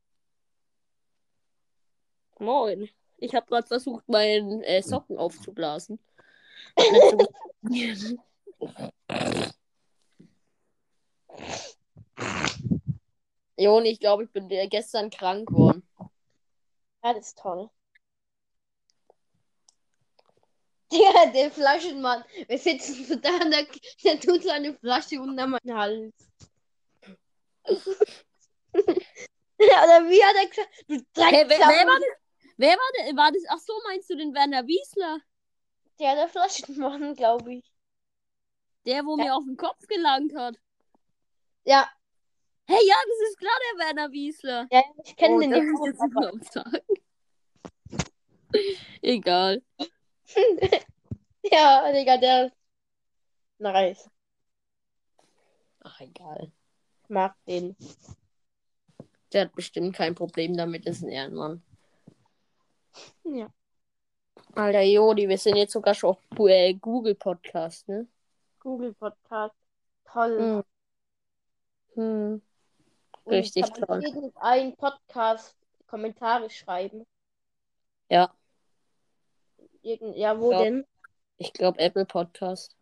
Moin. 2.40 2.90
Ich 3.18 3.36
habe 3.36 3.46
gerade 3.46 3.68
versucht, 3.68 4.08
meinen 4.10 4.64
äh, 4.64 4.82
Socken 4.82 5.18
aufzublasen. 5.18 6.00
Joni, 13.58 13.90
ich 13.90 14.00
glaube, 14.00 14.24
ich 14.24 14.32
bin 14.32 14.50
gestern 14.70 15.12
krank 15.12 15.50
geworden. 15.50 15.88
Ja, 17.04 17.14
das 17.14 17.28
ist 17.28 17.38
toll. 17.38 17.70
Ja, 20.92 21.32
der 21.32 21.52
Flaschenmann. 21.52 22.24
Wir 22.48 22.58
sitzen 22.58 23.06
so 23.06 23.16
da 23.16 23.30
und 23.36 23.52
der, 23.52 23.66
der 24.04 24.20
tut 24.20 24.44
seine 24.44 24.74
Flasche 24.74 25.22
unter 25.22 25.48
meinen 25.48 25.78
Hals. 25.78 26.14
Ja, 28.74 28.80
oder 29.84 30.10
wie 30.10 30.24
hat 30.24 30.36
er 30.36 30.48
gesagt? 30.48 30.86
Du 30.88 31.22
Hey, 31.24 31.46
wer, 31.48 31.60
wer, 31.60 31.88
war 31.88 32.00
das? 32.00 32.18
Wer 32.58 32.72
war 32.72 32.92
das? 32.98 33.16
War 33.16 33.32
das? 33.32 33.44
Ach 33.50 33.60
so, 33.60 33.74
meinst 33.88 34.10
du 34.10 34.16
den 34.16 34.34
Werner 34.34 34.66
Wiesler? 34.68 35.20
Der, 36.00 36.16
der 36.16 36.28
Flaschenmann, 36.28 37.16
glaube 37.16 37.56
ich. 37.56 37.72
Der, 38.86 39.06
wo 39.06 39.16
mir 39.16 39.36
auf 39.36 39.44
den 39.44 39.58
Kopf 39.58 39.86
gelangt 39.88 40.36
hat. 40.36 40.58
Ja, 41.64 41.88
Hey, 42.72 42.88
ja, 42.88 42.96
das 43.06 43.30
ist 43.30 43.38
klar 43.38 43.58
der 43.74 43.86
Werner 43.86 44.12
Wiesler. 44.14 44.68
ja 44.72 44.84
ich 45.04 45.16
kenne 45.18 45.36
Oh, 45.36 45.40
den 45.42 45.52
ja 45.52 46.42
Tag. 46.52 46.84
Egal. 49.02 49.62
Ja, 51.44 51.92
Digga, 51.92 52.18
der 52.18 52.46
ist 52.46 52.56
nice. 53.58 54.10
Ach, 55.84 56.00
egal. 56.00 56.52
Mag 57.10 57.36
den. 57.48 57.76
Der 59.34 59.42
hat 59.46 59.56
bestimmt 59.56 59.96
kein 59.96 60.16
Problem 60.16 60.56
damit, 60.58 60.86
ist 60.86 61.02
ein 61.04 61.10
Ehrenmann. 61.10 61.62
Ja. 63.24 63.48
Alter 64.56 64.82
Jodi, 64.82 65.30
wir 65.30 65.38
sind 65.38 65.56
jetzt 65.56 65.72
sogar 65.74 65.94
schon 65.94 66.12
auf 66.12 66.20
äh, 66.40 66.74
Google 66.74 67.16
Podcast, 67.16 67.88
ne? 67.88 68.08
Google 68.60 68.94
Podcast. 68.94 69.56
Toll. 70.12 70.64
Hm. 71.94 72.02
Hm. 72.04 72.42
Richtig 73.28 73.64
kann 73.74 73.86
man 73.88 74.02
toll. 74.02 74.10
jeden 74.10 74.36
einen 74.38 74.76
Podcast 74.76 75.56
Kommentare 75.88 76.50
schreiben. 76.50 77.06
Ja, 78.10 78.34
Irgend, 79.84 80.16
ja, 80.16 80.40
wo 80.40 80.52
Ja. 80.52 80.64
denn? 80.64 80.86
ich 81.38 81.54
glaube 81.54 81.80
Apple 81.80 82.06
Podcast. 82.06 82.76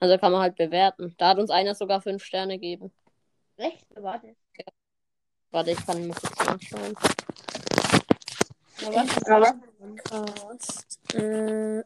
Also 0.00 0.18
kann 0.18 0.32
man 0.32 0.40
halt 0.40 0.56
bewerten. 0.56 1.14
Da 1.18 1.28
hat 1.28 1.38
uns 1.38 1.50
einer 1.50 1.74
sogar 1.74 2.00
fünf 2.00 2.24
Sterne 2.24 2.54
gegeben. 2.54 2.92
Recht? 3.58 3.86
Warte. 3.94 4.34
Warte, 5.50 5.70
ich 5.72 5.84
kann. 5.86 6.08
Ja, 6.08 6.14
was 8.94 9.16
ist 9.16 9.28
Aber- 9.28 9.40
das? 9.40 9.54
Podcast. 9.78 10.98
Äh, 11.14 11.82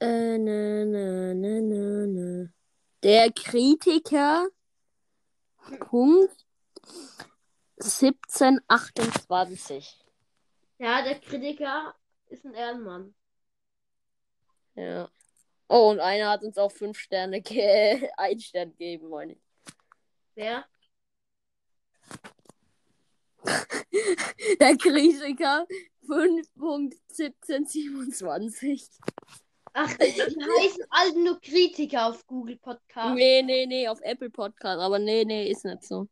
äh, 0.00 0.38
na, 0.38 0.84
na, 0.84 1.34
na, 1.34 1.60
na, 1.60 2.06
na. 2.06 2.48
Der 3.02 3.32
Kritiker. 3.32 4.48
Punkt 5.80 6.34
1728. 7.80 10.04
Ja, 10.78 11.02
der 11.02 11.18
Kritiker 11.20 11.94
ist 12.28 12.44
ein 12.44 12.54
Ehrenmann. 12.54 13.14
Ja. 14.74 15.08
Oh, 15.68 15.90
und 15.90 16.00
einer 16.00 16.30
hat 16.30 16.42
uns 16.42 16.58
auch 16.58 16.72
fünf 16.72 16.98
Sterne, 16.98 17.40
ge 17.40 18.08
ein 18.16 18.40
Stern 18.40 18.70
gegeben, 18.70 19.08
meine 19.08 19.32
ich. 19.32 19.38
Wer? 20.34 20.64
Der 24.60 24.76
Kritiker 24.76 25.66
5.1727. 26.08 28.88
Ach, 29.76 29.92
die 29.96 30.04
heißen 30.04 30.84
alle 30.90 31.18
nur 31.18 31.40
Kritiker 31.40 32.06
auf 32.08 32.24
Google 32.26 32.58
Podcast. 32.58 33.14
Nee, 33.14 33.42
nee, 33.42 33.66
nee, 33.66 33.88
auf 33.88 34.00
Apple 34.02 34.30
Podcast. 34.30 34.80
Aber 34.80 35.00
nee, 35.00 35.24
nee, 35.24 35.50
ist 35.50 35.64
nicht 35.64 35.82
so. 35.82 36.06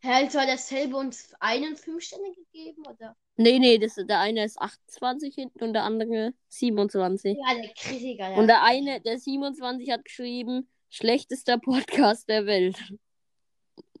Hä, 0.00 0.24
also 0.24 0.40
hat 0.40 0.48
er 0.48 0.58
selber 0.58 0.98
uns 0.98 1.32
einen 1.38 1.76
fünf 1.76 2.02
Sterne 2.02 2.32
gegeben, 2.32 2.84
oder? 2.86 3.16
Nee, 3.38 3.58
nee, 3.58 3.78
das, 3.78 3.96
der 3.96 4.20
eine 4.20 4.44
ist 4.44 4.58
28 4.58 5.34
hinten 5.34 5.62
und 5.62 5.74
der 5.74 5.84
andere 5.84 6.32
27. 6.48 7.36
Ja, 7.36 7.54
der 7.54 7.72
Kritiker, 7.74 8.30
ja. 8.30 8.36
Und 8.36 8.46
der 8.46 8.62
eine, 8.62 9.00
der 9.02 9.18
27 9.18 9.90
hat 9.90 10.04
geschrieben, 10.04 10.68
schlechtester 10.88 11.58
Podcast 11.58 12.28
der 12.28 12.46
Welt. 12.46 12.78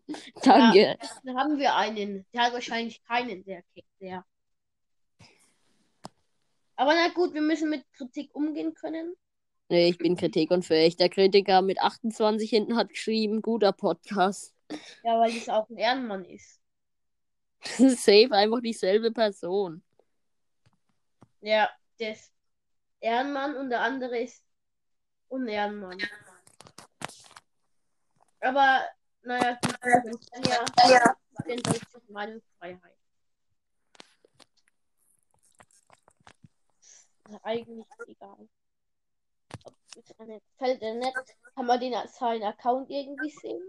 Danke. 0.42 0.96
Dann 1.24 1.36
haben 1.36 1.58
wir 1.58 1.74
einen. 1.74 2.24
Der 2.32 2.42
hat 2.42 2.52
wahrscheinlich 2.54 3.02
keinen, 3.04 3.44
der 3.44 3.62
kickt, 3.74 3.88
der. 4.00 4.24
Aber 6.76 6.94
na 6.94 7.08
gut, 7.08 7.34
wir 7.34 7.42
müssen 7.42 7.68
mit 7.68 7.84
Kritik 7.92 8.34
umgehen 8.34 8.74
können. 8.74 9.14
Nee, 9.68 9.88
ich 9.88 9.98
bin 9.98 10.16
kritikunfähig. 10.16 10.96
Der 10.96 11.08
Kritiker 11.08 11.60
mit 11.60 11.80
28 11.80 12.48
hinten 12.48 12.76
hat 12.76 12.90
geschrieben, 12.90 13.42
guter 13.42 13.72
Podcast. 13.72 14.54
Ja, 15.02 15.18
weil 15.18 15.32
das 15.34 15.48
auch 15.48 15.68
ein 15.68 15.76
Ehrenmann 15.76 16.24
ist. 16.24 16.60
Das 17.66 17.80
ist 17.80 18.04
safe 18.04 18.30
einfach 18.32 18.60
dieselbe 18.60 19.10
Person. 19.10 19.82
Ja, 21.40 21.68
der 21.98 22.12
ist 22.12 22.32
Ehrenmann 23.00 23.56
und 23.56 23.70
der 23.70 23.80
andere 23.80 24.18
ist 24.18 24.42
Unehrenmann. 25.28 25.98
Aber, 28.40 28.86
naja, 29.22 29.58
man 29.62 29.80
kann 29.80 30.42
ja, 30.44 30.64
ja. 30.88 31.16
den 31.46 31.60
deutschen 31.62 32.02
Meinungsfreiheit. 32.08 32.96
Eigentlich 37.42 37.86
egal. 38.06 38.48
Ob 39.64 39.74
es 39.96 40.18
eine 40.18 40.40
fällt 40.58 40.82
er 40.82 40.94
nicht, 40.94 41.36
kann 41.54 41.66
man 41.66 41.80
den 41.80 41.94
seinen 42.08 42.44
Account 42.44 42.88
irgendwie 42.90 43.30
sehen? 43.30 43.68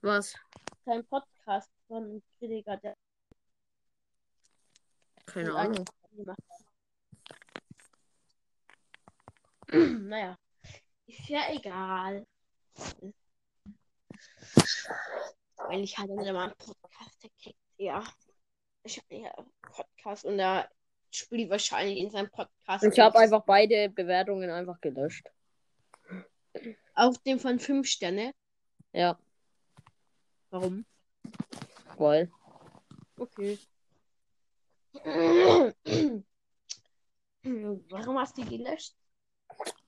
Was? 0.00 0.34
Sein 0.84 1.04
Podcast 1.06 1.70
von 1.86 2.22
Kritiker, 2.38 2.76
der 2.78 2.96
Keine 5.26 5.54
Ahnung. 5.54 5.84
naja, 10.08 10.38
ist 11.06 11.28
ja 11.28 11.52
egal. 11.52 12.26
Eigentlich 15.56 15.96
hat 15.98 16.08
er 16.10 16.32
mal 16.32 16.44
einen 16.44 16.56
Podcast 16.56 17.20
gekriegt. 17.20 17.58
Ja. 17.78 18.04
Ich 18.84 18.98
habe 18.98 19.14
ja 19.16 19.34
einen 19.34 19.50
Podcast 19.62 20.24
und 20.24 20.38
da 20.38 20.68
spielt 21.10 21.50
wahrscheinlich 21.50 21.98
in 21.98 22.10
seinem 22.10 22.30
Podcast. 22.30 22.84
Ich 22.84 22.98
habe 22.98 23.18
einfach 23.18 23.44
beide 23.44 23.88
Bewertungen 23.88 24.50
einfach 24.50 24.80
gelöscht. 24.80 25.26
Auf 26.94 27.18
dem 27.18 27.40
von 27.40 27.58
5 27.58 27.88
Sterne. 27.88 28.34
Ja, 28.92 29.18
Warum? 30.54 30.86
Weil. 31.98 32.30
Okay. 33.16 33.58
Warum 37.90 38.18
hast 38.18 38.36
du 38.38 38.42
die 38.42 38.58
gelöscht? 38.58 38.94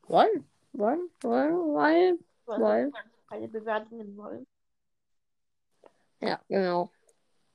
Weil? 0.08 0.44
Weil? 0.72 0.98
Weil? 1.22 2.18
Weil? 2.46 2.92
Weil 2.92 2.92
keine 3.28 3.48
Bewertungen 3.48 4.16
wollen. 4.16 4.46
Ja, 6.20 6.40
genau. 6.48 6.90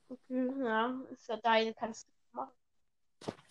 Okay, 0.08 0.50
ja, 0.62 1.00
ist 1.10 1.28
ja 1.28 1.36
deine, 1.38 1.74
kannst 1.74 2.06
du 2.06 2.36
machen. 2.36 2.52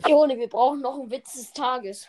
Joni, 0.07 0.37
wir 0.37 0.49
brauchen 0.49 0.81
noch 0.81 0.99
einen 0.99 1.11
Witz 1.11 1.33
des 1.33 1.53
Tages. 1.53 2.07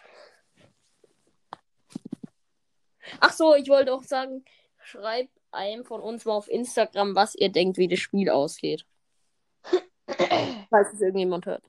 Ach 3.21 3.33
so, 3.33 3.55
ich 3.55 3.69
wollte 3.69 3.93
auch 3.93 4.03
sagen, 4.03 4.45
schreibt 4.83 5.37
einem 5.53 5.85
von 5.85 6.01
uns 6.01 6.25
mal 6.25 6.35
auf 6.35 6.49
Instagram, 6.49 7.15
was 7.15 7.35
ihr 7.35 7.51
denkt, 7.51 7.79
wie 7.79 7.89
das 7.89 7.99
Spiel 7.99 8.31
ausgeht. 8.31 8.87
Falls 10.71 10.93
es 10.93 11.01
irgendjemand 11.01 11.47
hört. 11.47 11.65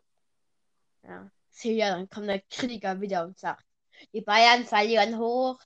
Ja. 1.04 1.30
Sieh 1.50 1.74
ja, 1.74 1.96
dann 1.96 2.10
kommt 2.10 2.28
der 2.28 2.42
Kritiker 2.50 3.00
wieder 3.00 3.26
und 3.26 3.38
sagt, 3.38 3.64
die 4.14 4.22
Bayern 4.22 4.66
verlieren 4.66 5.18
hoch. 5.18 5.60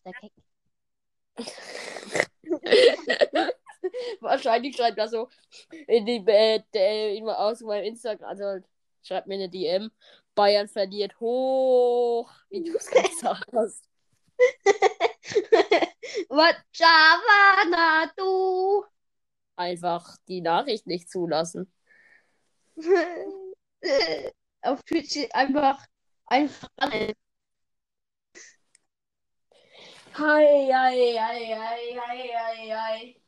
Wahrscheinlich 4.20 4.76
schreibt 4.76 4.98
er 4.98 5.08
so 5.08 5.30
in 5.88 6.06
die 6.06 6.22
äh, 6.28 7.18
immer 7.18 7.40
aus 7.40 7.62
meinem 7.62 7.86
Instagram, 7.86 8.28
also 8.28 8.60
schreibt 9.02 9.28
mir 9.28 9.36
eine 9.36 9.50
DM. 9.50 9.92
Bayern 10.36 10.68
verliert 10.68 11.20
hoch, 11.20 12.30
wie 12.50 12.64
du 12.64 12.76
es 12.76 12.88
gesagt 12.92 13.52
hast. 13.54 13.88
Javana, 16.30 18.12
du? 18.16 18.86
Einfach 19.56 20.18
die 20.28 20.42
Nachricht 20.42 20.88
nicht 20.88 21.10
zulassen. 21.10 21.72
Auf 24.62 24.84
Twitch 24.84 25.18
einfach, 25.34 25.84
einfach 26.26 26.70
an. 26.78 27.14
Hi, 30.14 30.72
hi, 30.74 31.18
hi, 31.18 31.56
hi, 31.56 32.00
hi, 32.00 32.32
hi, 32.34 32.72
hi. 32.74 33.22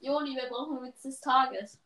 Joni, 0.00 0.36
wir 0.36 0.48
brauchen 0.48 0.82
Witz 0.82 1.02
des 1.02 1.20
Tages. 1.20 1.80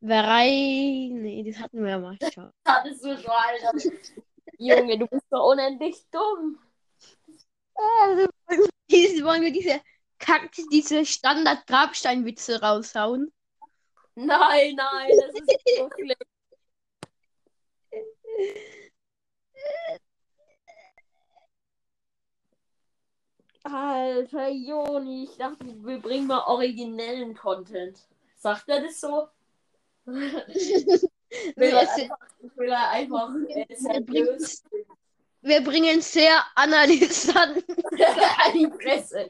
Verei, 0.00 1.08
nee, 1.12 1.42
das 1.44 1.60
hatten 1.60 1.82
wir 1.82 1.90
ja 1.90 1.98
mal 1.98 2.18
schon. 2.32 2.52
Hattest 2.66 3.04
du 3.04 3.16
schon, 3.16 3.30
Alter. 3.30 3.72
Junge, 4.58 4.98
du 4.98 5.06
bist 5.06 5.26
doch 5.30 5.50
unendlich 5.50 6.04
dumm. 6.10 6.58
Also, 7.74 8.28
wollen 9.24 9.42
wir 9.42 9.52
diese 9.52 9.80
Kack, 10.18 10.50
diese 10.72 11.04
Standard-Grabsteinwitze 11.04 12.60
raushauen? 12.60 13.32
Nein, 14.14 14.74
nein, 14.76 15.10
das 15.20 15.34
ist 15.34 15.76
so 15.76 15.90
schlimm. 15.94 16.16
Alter, 23.64 24.48
Joni, 24.48 25.24
ich 25.24 25.36
dachte, 25.36 25.66
wir 25.84 25.98
bringen 25.98 26.28
mal 26.28 26.44
originellen 26.46 27.34
Content. 27.34 27.98
Sagt 28.36 28.68
er 28.68 28.82
das 28.82 29.00
so? 29.00 29.28
will 30.06 31.10
er 31.56 31.80
einfach, 31.80 32.18
will 32.54 32.68
er 32.68 32.90
einfach 32.90 33.34
äh, 33.48 33.66
seriös 33.74 34.62
wir 35.46 35.62
bringen 35.62 36.00
sehr 36.00 36.42
analysant. 36.54 37.64
an 37.68 38.52
die 38.54 38.66
Presse. 38.68 39.28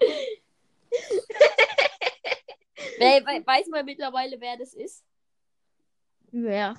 Wer, 2.98 3.24
we- 3.24 3.46
weiß 3.46 3.66
man 3.68 3.84
mittlerweile, 3.84 4.40
wer 4.40 4.56
das 4.56 4.72
ist? 4.74 5.04
Wer? 6.30 6.74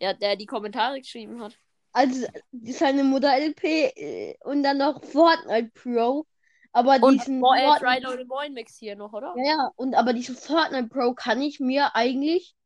Ja, 0.00 0.12
der 0.14 0.36
die 0.36 0.46
Kommentare 0.46 0.98
geschrieben 1.00 1.42
hat. 1.42 1.56
Also 1.92 2.26
seine 2.64 3.04
Mutter 3.04 3.32
LP 3.38 3.64
äh, 3.64 4.36
und 4.42 4.62
dann 4.62 4.78
noch 4.78 5.02
Fortnite 5.04 5.70
Pro. 5.74 6.26
Aber 6.72 6.98
Und 7.00 7.20
diesen 7.20 7.38
Mo 7.38 7.54
Fortnite, 7.54 8.02
Load 8.02 8.24
Moin 8.24 8.52
Mix 8.52 8.76
hier 8.78 8.96
noch, 8.96 9.12
oder? 9.12 9.32
ja, 9.36 9.44
ja, 9.44 9.70
und 9.76 9.94
aber 9.94 10.12
diesen 10.12 10.36
Fortnite 10.36 10.88
Pro 10.88 11.14
kann 11.14 11.40
ich 11.40 11.60
mir 11.60 11.94
eigentlich 11.94 12.56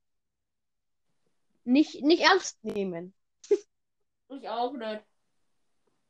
nicht, 1.65 2.03
nicht 2.03 2.23
ernst 2.23 2.63
nehmen. 2.65 3.13
Ich 3.51 4.49
auch 4.49 4.73
nicht. 4.73 5.03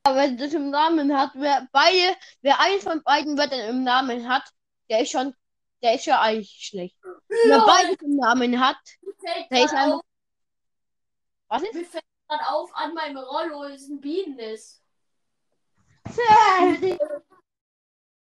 Aber 0.02 0.16
wenn 0.16 0.36
das 0.36 0.54
im 0.54 0.70
Namen 0.70 1.16
hat, 1.16 1.30
wer 1.34 1.68
beide, 1.72 2.16
wer 2.40 2.60
eins 2.60 2.84
von 2.84 3.02
beiden 3.02 3.36
Wörtern 3.36 3.68
im 3.68 3.84
Namen 3.84 4.28
hat, 4.28 4.44
der 4.88 5.00
ist 5.00 5.10
schon, 5.10 5.34
der 5.82 5.94
ist 5.94 6.06
ja 6.06 6.20
eigentlich 6.20 6.50
schlecht. 6.50 6.96
Wer 7.28 7.60
beides 7.60 8.00
im 8.02 8.16
Namen 8.16 8.58
hat, 8.58 8.78
der 9.50 9.64
ist 9.64 9.74
einfach. 9.74 10.00
Was 11.48 11.62
ist? 11.62 11.74
mir 11.74 11.84
fällt 11.84 12.04
gerade 12.28 12.48
auf, 12.48 12.70
an 12.74 12.94
meinem 12.94 13.18
Rollo 13.18 13.64
ist 13.64 13.88
ein 13.88 14.00
Bienennest. 14.00 14.82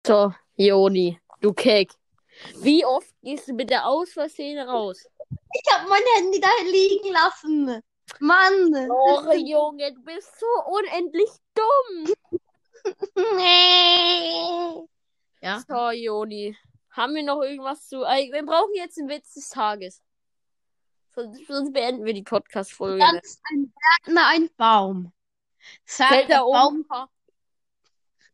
So, 0.06 0.34
Joni, 0.56 1.20
du 1.42 1.54
Keck. 1.54 1.94
Wie 2.62 2.86
oft 2.86 3.14
gehst 3.22 3.48
du 3.48 3.54
bitte 3.54 3.84
aus 3.84 4.12
Versehen 4.12 4.60
raus? 4.60 5.06
Ich 5.54 5.74
hab 5.74 5.88
mein 5.88 6.02
Handy 6.16 6.40
da 6.40 6.48
liegen 6.64 7.14
lassen. 7.14 7.84
Mann. 8.20 8.90
Oh, 8.92 9.32
Junge, 9.34 9.94
du 9.94 10.02
bist 10.04 10.40
so 10.40 10.46
unendlich 10.68 11.30
dumm. 11.56 12.14
Ja. 15.42 15.64
So, 15.68 15.92
Joni. 15.92 16.58
Haben 16.92 17.16
wir 17.16 17.24
noch 17.24 17.42
irgendwas 17.42 17.88
zu. 17.88 18.00
Wir 18.00 18.46
brauchen 18.46 18.74
jetzt 18.74 19.00
einen 19.00 19.08
Witz 19.08 19.34
des 19.34 19.48
Tages. 19.50 20.02
Sonst, 21.16 21.48
sonst 21.48 21.72
beenden 21.72 22.04
wir 22.04 22.14
die 22.14 22.24
Podcast-Folge. 22.24 23.00
Ganz 23.00 23.40
ein 23.50 23.74
Gärtner, 24.04 24.28
ein 24.28 24.50
Baum. 24.58 25.14
Sagt 25.86 26.14
Fällt 26.14 26.30
der 26.30 26.40
Baum, 26.40 26.86
um? 26.90 27.08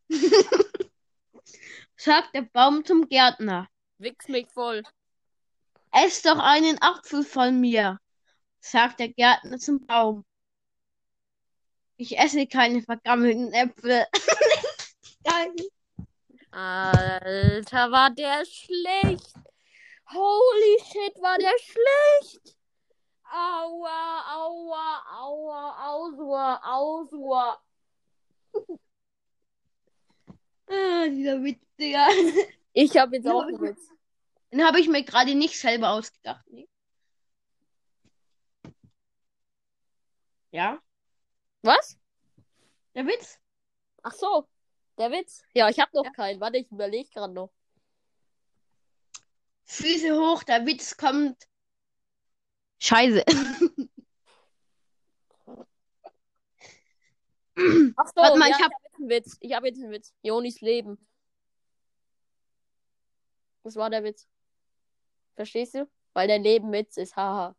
sagt 1.95 2.33
der 2.33 2.41
Baum 2.41 2.83
zum 2.85 3.07
Gärtner. 3.07 3.69
Wichs 3.97 4.27
mich 4.27 4.47
voll. 4.49 4.83
Ess 5.91 6.21
doch 6.21 6.39
einen 6.39 6.81
Apfel 6.81 7.23
von 7.23 7.59
mir, 7.59 7.99
sagt 8.65 8.99
der 8.99 9.09
Gärtner 9.09 9.59
zum 9.59 9.85
Baum. 9.85 10.25
Ich 11.97 12.17
esse 12.17 12.47
keine 12.47 12.81
vergammelten 12.81 13.53
Äpfel. 13.53 14.05
Alter, 16.51 17.91
war 17.91 18.11
der 18.11 18.45
schlecht. 18.45 19.33
Holy 20.11 20.79
shit, 20.79 21.21
war 21.21 21.37
der 21.37 21.53
schlecht. 21.59 22.57
Aua, 23.23 24.23
aua, 24.35 25.03
aua, 25.19 25.89
ausua, 25.89 26.61
ausua. 26.63 27.61
Ah, 30.67 31.07
dieser 31.07 31.43
Witz, 31.43 31.61
Digga. 31.79 32.07
Ich 32.73 32.97
habe 32.97 33.17
jetzt 33.17 33.27
auch 33.27 33.43
einen 33.43 33.61
Witz. 33.61 33.87
Den 34.51 34.65
habe 34.65 34.79
ich 34.79 34.87
mir 34.87 35.03
gerade 35.03 35.35
nicht 35.35 35.59
selber 35.59 35.91
ausgedacht. 35.91 36.43
Nee. 36.49 36.67
Ja, 40.55 40.81
Was? 41.63 41.99
der 42.93 43.05
Witz. 43.05 43.41
Ach 44.03 44.13
so, 44.13 44.47
der 44.97 45.11
Witz. 45.11 45.43
Ja, 45.53 45.67
ich 45.67 45.77
habe 45.81 45.91
noch 45.93 46.13
keinen. 46.13 46.39
Warte, 46.39 46.59
ich 46.59 46.71
überlege 46.71 47.09
gerade 47.09 47.33
noch. 47.33 47.51
Füße 49.65 50.15
hoch, 50.17 50.43
der 50.43 50.65
Witz 50.65 50.95
kommt. 50.95 51.45
Scheiße. 52.79 53.25
Ach 57.97 58.07
so, 58.07 58.15
Warte 58.15 58.39
mal, 58.39 58.49
ja, 58.49 58.55
ich 58.57 58.63
hab- 58.63 58.71
habe 58.71 58.83
jetzt 58.83 58.95
einen 58.95 59.09
Witz. 59.09 59.37
Ich 59.41 59.53
habe 59.53 59.67
jetzt 59.67 59.81
einen 59.83 59.91
Witz. 59.91 60.13
Jonis 60.21 60.61
Leben. 60.61 61.05
Das 63.63 63.75
war 63.75 63.89
der 63.89 64.05
Witz. 64.05 64.25
Verstehst 65.35 65.73
du? 65.75 65.89
Weil 66.13 66.29
dein 66.29 66.43
Leben 66.43 66.71
Witz 66.71 66.95
ist, 66.95 67.17
haha. 67.17 67.57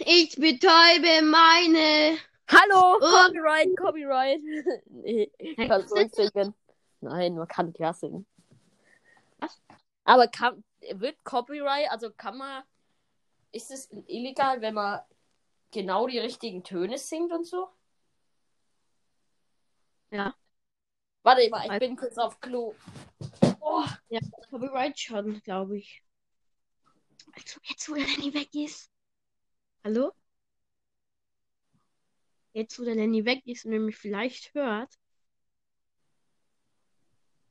Ich 0.00 0.36
betäube 0.36 1.22
meine. 1.22 2.18
Hallo, 2.48 2.98
Oh. 3.00 3.26
Copyright, 3.26 3.76
Copyright. 3.76 4.40
nee, 4.86 5.30
Hä? 5.38 5.68
kannst 5.68 5.90
du 5.92 5.96
nicht 6.02 6.14
singen. 6.14 6.54
Nein, 7.00 7.34
man 7.36 7.48
kann 7.48 7.72
ja 7.78 7.92
singen. 7.92 8.26
Was? 9.38 9.60
Aber 10.04 10.26
kann, 10.28 10.64
wird 10.94 11.22
Copyright, 11.24 11.90
also 11.90 12.10
kann 12.10 12.36
man, 12.38 12.64
ist 13.52 13.70
es 13.70 13.88
illegal, 14.06 14.60
wenn 14.60 14.74
man 14.74 15.00
genau 15.70 16.06
die 16.08 16.18
richtigen 16.18 16.64
Töne 16.64 16.98
singt 16.98 17.32
und 17.32 17.46
so? 17.46 17.68
Ja. 20.10 20.34
Warte 21.22 21.48
mal, 21.50 21.70
ich 21.72 21.78
bin 21.78 21.96
kurz 21.96 22.18
auf 22.18 22.40
Klo. 22.40 22.74
Oh, 23.60 23.84
Ja, 24.08 24.20
Copyright 24.50 24.98
schon, 24.98 25.40
glaube 25.42 25.78
ich. 25.78 26.02
Also 27.32 27.60
jetzt, 27.62 27.88
wo 27.88 27.94
der 27.94 28.06
Lenny 28.06 28.34
weg 28.34 28.52
ist. 28.54 28.89
Hallo? 29.84 30.12
Jetzt, 32.52 32.78
wo 32.78 32.84
der 32.84 32.94
Lenny 32.94 33.24
weg 33.24 33.42
ist 33.46 33.64
und 33.64 33.72
er 33.72 33.80
mich 33.80 33.96
vielleicht 33.96 34.54
hört. 34.54 34.94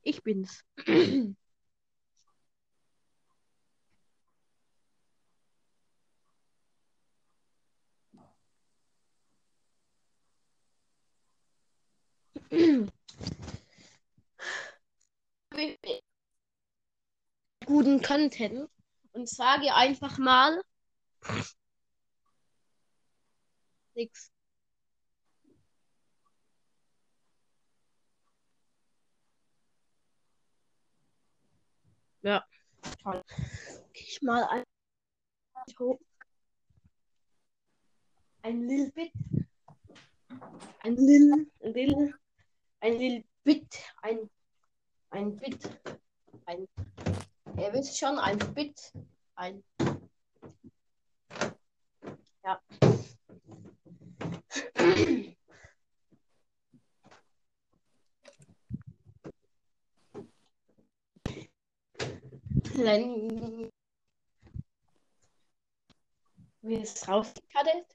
Ich 0.02 0.22
bin's. 0.22 0.64
guten 17.66 18.02
Content 18.02 18.68
und 19.12 19.28
sage 19.28 19.74
einfach 19.74 20.18
mal 20.18 20.60
nix. 24.00 24.32
Ja, 32.22 32.44
toll. 33.02 33.22
Ich 33.92 34.20
mal 34.22 34.44
ein, 34.44 34.64
ein 38.42 38.60
little 38.68 38.90
bit. 38.92 39.12
Ein 40.82 40.96
little, 40.96 41.46
little, 41.60 42.14
ein 42.80 42.98
little 42.98 43.24
bit, 43.44 43.66
ein, 44.02 44.30
ein 45.10 45.36
bit, 45.36 45.70
ein 46.46 46.66
Ihr 47.60 47.74
wisst 47.74 47.98
schon, 47.98 48.18
ein 48.18 48.38
Bit, 48.54 48.92
ein. 49.34 49.62
Ja. 52.42 52.58
Len 62.74 63.70
wie 66.62 66.76
es 66.76 67.06
rausgekattet? 67.08 67.86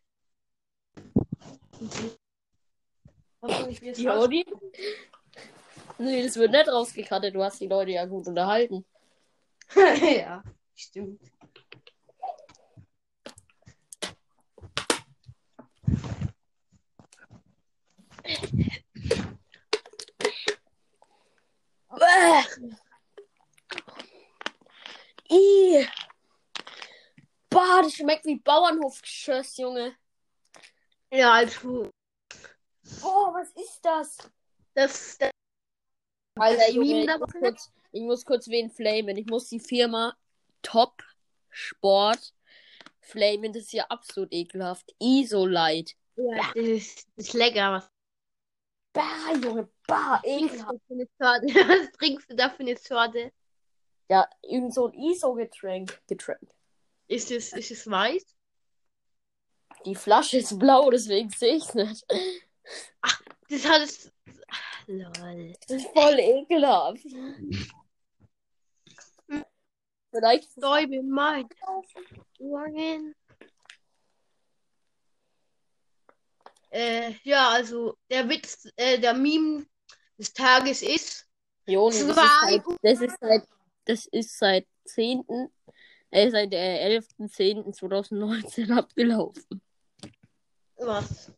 Hoffentlich 3.41 3.81
wird 3.81 3.97
es 3.97 4.05
raus. 4.05 4.29
Nee, 5.97 6.23
das 6.23 6.35
wird 6.35 6.51
nicht 6.51 6.67
rausgekattet. 6.67 7.35
Du 7.35 7.43
hast 7.43 7.59
die 7.61 7.67
Leute 7.67 7.91
ja 7.91 8.05
gut 8.05 8.27
unterhalten. 8.27 8.85
ja, 9.75 10.43
stimmt. 10.75 11.21
Ih. 25.29 25.87
Boah, 27.49 27.81
das 27.83 27.93
schmeckt 27.93 28.25
wie 28.25 28.39
Bauernhofgeschoss, 28.39 29.57
Junge. 29.57 29.95
Ja, 31.11 31.33
also, 31.33 31.89
Boah, 33.01 33.33
was 33.33 33.49
ist 33.51 33.79
das? 33.83 34.17
das, 34.75 35.17
das 35.17 35.31
Alter, 36.37 36.69
Junge, 36.71 37.03
ich 37.03 37.17
muss, 37.17 37.31
kurz, 37.31 37.71
ich 37.91 38.01
muss 38.03 38.25
kurz 38.25 38.47
wen 38.49 38.69
flamen. 38.69 39.17
Ich 39.17 39.25
muss 39.25 39.49
die 39.49 39.59
Firma 39.59 40.15
Top 40.61 41.01
Sport 41.49 42.33
flamen. 42.99 43.53
Das 43.53 43.63
ist 43.63 43.73
ja 43.73 43.85
absolut 43.85 44.31
ekelhaft. 44.31 44.93
Isolite. 44.99 45.93
ja, 46.17 46.51
das 46.53 46.55
ist, 46.55 47.07
das 47.15 47.27
ist 47.27 47.33
lecker. 47.33 47.89
Bah, 48.95 49.33
Junge, 49.43 49.67
bah, 49.87 50.21
trinkst 50.23 50.61
ekelhaft. 51.19 51.43
Was 51.53 51.91
trinkst 51.97 52.31
du 52.31 52.35
da 52.35 52.49
für 52.49 52.61
eine 52.61 52.77
Sorte? 52.77 53.33
Ja, 54.09 54.29
irgend 54.41 54.73
so 54.73 54.87
ein 54.87 54.93
ISO-Getränk. 54.93 56.01
Getränk. 56.07 56.49
Ist 57.07 57.29
es, 57.29 57.51
ist 57.51 57.71
es 57.71 57.89
weiß? 57.89 58.25
Die 59.85 59.95
Flasche 59.95 60.37
ist 60.37 60.57
blau, 60.57 60.89
deswegen 60.89 61.29
sehe 61.29 61.55
ich 61.55 61.65
es 61.65 61.73
nicht. 61.75 62.05
Das 63.49 63.65
hat 63.67 63.81
es. 63.81 64.11
Lol. 64.87 65.53
Das 65.67 65.77
ist 65.77 65.87
voll 65.93 66.17
ekelhaft. 66.17 67.05
Vielleicht 70.09 70.43
ist 70.45 70.57
es 70.57 70.63
Stäube 70.63 71.03
mein. 71.03 71.49
Morgen. 72.39 73.13
Äh, 76.75 77.13
ja, 77.23 77.51
also 77.51 77.95
der 78.09 78.27
Witz, 78.27 78.67
äh, 78.75 78.99
der 78.99 79.13
Meme 79.13 79.65
des 80.17 80.33
Tages 80.33 80.81
ist. 80.81 81.25
Joni, 81.65 81.99
das 81.99 82.01
ist, 82.09 82.15
Zwei- 82.15 82.51
seit, 82.51 82.63
das 82.81 82.99
ist 83.01 83.17
seit, 83.21 83.43
das 83.85 84.05
ist 84.07 84.37
seit 84.37 84.67
10., 84.83 85.23
äh, 86.11 86.29
seit 86.29 86.51
der 86.51 86.81
11.10.2019 87.01 88.77
abgelaufen. 88.77 89.61
Was? 90.75 91.31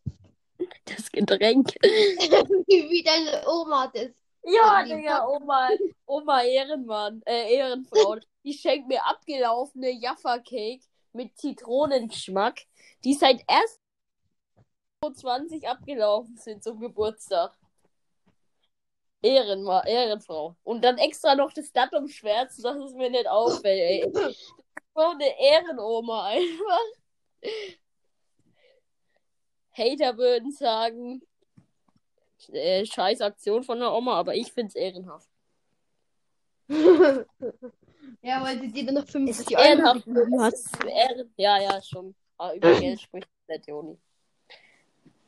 Das 0.85 1.11
Getränk. 1.11 1.67
Wie 1.83 3.03
deine 3.03 3.47
Oma 3.47 3.91
das. 3.93 4.09
Ja, 4.43 4.83
Digga, 4.83 5.27
Oma, 5.27 5.69
Oma 6.07 6.41
Ehrenmann, 6.41 7.21
äh, 7.27 7.53
Ehrenfrau. 7.53 8.17
Die 8.43 8.53
schenkt 8.53 8.87
mir 8.87 9.05
abgelaufene 9.05 9.91
Jaffa-Cake 9.91 10.83
mit 11.13 11.37
Zitronengeschmack, 11.37 12.61
die 13.03 13.13
seit 13.13 13.43
erst 13.47 13.79
20 15.01 15.67
abgelaufen 15.67 16.37
sind 16.37 16.63
zum 16.63 16.79
Geburtstag. 16.79 17.55
Ehrenma 19.21 19.83
Ehrenfrau. 19.85 20.55
Und 20.63 20.83
dann 20.83 20.97
extra 20.97 21.35
noch 21.35 21.51
das 21.51 21.71
Datum 21.71 22.07
schwärz, 22.07 22.57
dass 22.57 22.77
es 22.77 22.93
mir 22.93 23.09
nicht 23.09 23.27
auffällt, 23.27 23.65
ey. 23.65 24.11
Das 24.11 24.31
ist 24.31 24.53
So 24.93 25.01
eine 25.01 25.39
Ehrenoma 25.39 26.25
einfach. 26.27 26.79
Hater 29.71 30.17
würden 30.17 30.51
sagen, 30.51 31.21
äh, 32.51 32.85
scheiß 32.85 33.21
Aktion 33.21 33.63
von 33.63 33.79
der 33.79 33.91
Oma, 33.91 34.15
aber 34.15 34.35
ich 34.35 34.51
find's 34.51 34.75
ehrenhaft. 34.75 35.29
ja, 36.69 38.43
weil 38.43 38.59
sie 38.59 38.71
dir 38.71 38.85
dann 38.85 38.95
noch 38.95 39.03
Es 39.05 39.11
50 39.11 39.45
ist 39.47 39.55
Euro 39.55 39.67
ehrenhaft. 39.67 40.05
gegeben 40.05 40.41
hat. 40.41 40.53
Ehren 40.85 41.33
ja, 41.37 41.61
ja, 41.61 41.81
schon. 41.81 42.15
Aber 42.37 42.55
über 42.55 42.79
Geld 42.79 43.01
spricht 43.01 43.29
nicht, 43.47 43.67
Joni. 43.67 43.97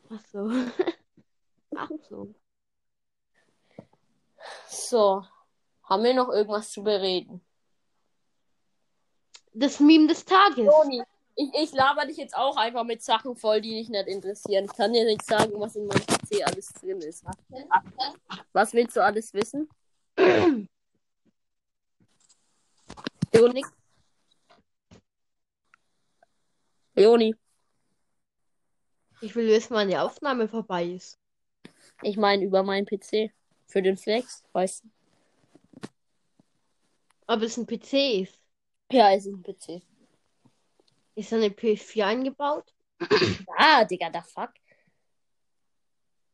Ach 0.10 0.22
so. 0.32 0.50
Ach 1.76 1.90
so. 2.10 2.34
So. 4.68 5.24
Haben 5.84 6.04
wir 6.04 6.14
noch 6.14 6.30
irgendwas 6.30 6.72
zu 6.72 6.84
bereden? 6.84 7.42
Das 9.54 9.80
Meme 9.80 10.08
des 10.08 10.24
Tages. 10.24 10.66
Joni, 10.66 11.04
ich, 11.36 11.50
ich 11.54 11.72
laber 11.72 12.06
dich 12.06 12.18
jetzt 12.18 12.36
auch 12.36 12.58
einfach 12.58 12.84
mit 12.84 13.02
Sachen 13.02 13.36
voll, 13.36 13.62
die 13.62 13.72
dich 13.72 13.90
nicht 13.90 14.08
interessieren. 14.08 14.66
Ich 14.66 14.74
kann 14.74 14.94
dir 14.94 15.06
nicht 15.06 15.26
sagen, 15.26 15.54
was 15.60 15.76
in 15.76 15.88
meinem 15.88 16.06
PC 16.06 16.46
alles 16.46 16.68
drin 16.74 17.02
ist. 17.02 17.24
Was 18.54 18.74
willst 18.74 18.96
du 18.96 19.04
alles 19.04 19.34
wissen? 19.34 19.68
Joni? 23.34 23.66
Joni, 26.96 27.36
Ich 29.22 29.36
will 29.36 29.48
wissen, 29.48 29.74
wann 29.74 29.90
die 29.90 29.98
Aufnahme 29.98 30.48
vorbei 30.48 30.86
ist. 30.86 31.20
ich 32.02 32.18
meine 32.18 32.44
über 32.46 32.64
meinen 32.64 32.86
PC. 32.86 33.32
Für 33.68 33.82
den 33.82 33.98
Flex, 33.98 34.44
weißt 34.54 34.84
du? 34.84 34.90
Ob 37.28 37.42
es 37.44 37.58
ein 37.58 37.68
PC 37.68 38.22
ist. 38.24 38.40
Ja, 38.92 39.12
es 39.14 39.26
ist 39.28 39.34
ein 39.34 39.44
PC. 39.44 39.84
Ist 41.16 41.32
da 41.32 41.36
eine 41.36 41.50
PS4 41.50 42.06
eingebaut? 42.06 42.74
Ah, 43.58 43.84
Digga, 43.86 44.10
da 44.10 44.22
fuck. 44.22 44.52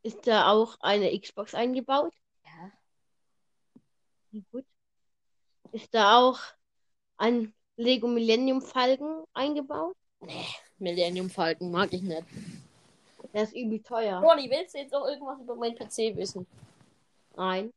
Ist 0.03 0.27
da 0.27 0.51
auch 0.51 0.77
eine 0.79 1.19
Xbox 1.19 1.55
eingebaut? 1.55 2.13
Ja. 2.45 2.71
Ja, 4.31 4.41
gut. 4.51 4.65
Ist 5.71 5.93
da 5.93 6.19
auch 6.19 6.39
ein 7.17 7.53
Lego 7.75 8.07
Millennium 8.07 8.61
Falcon 8.61 9.25
eingebaut? 9.33 9.97
Millennium 10.77 11.29
Falcon 11.29 11.71
mag 11.71 11.91
ich 11.91 12.01
nicht. 12.03 12.23
Der 13.35 13.43
ist 13.43 13.53
übel 13.53 13.81
teuer. 13.83 14.21
Ronny, 14.21 14.49
willst 14.49 14.75
du 14.75 14.79
jetzt 14.79 14.93
noch 14.93 15.05
irgendwas 15.05 15.37
über 15.41 15.55
meinen 15.55 15.75
PC 15.75 16.15
wissen? 16.15 16.47
Nein. 17.35 17.69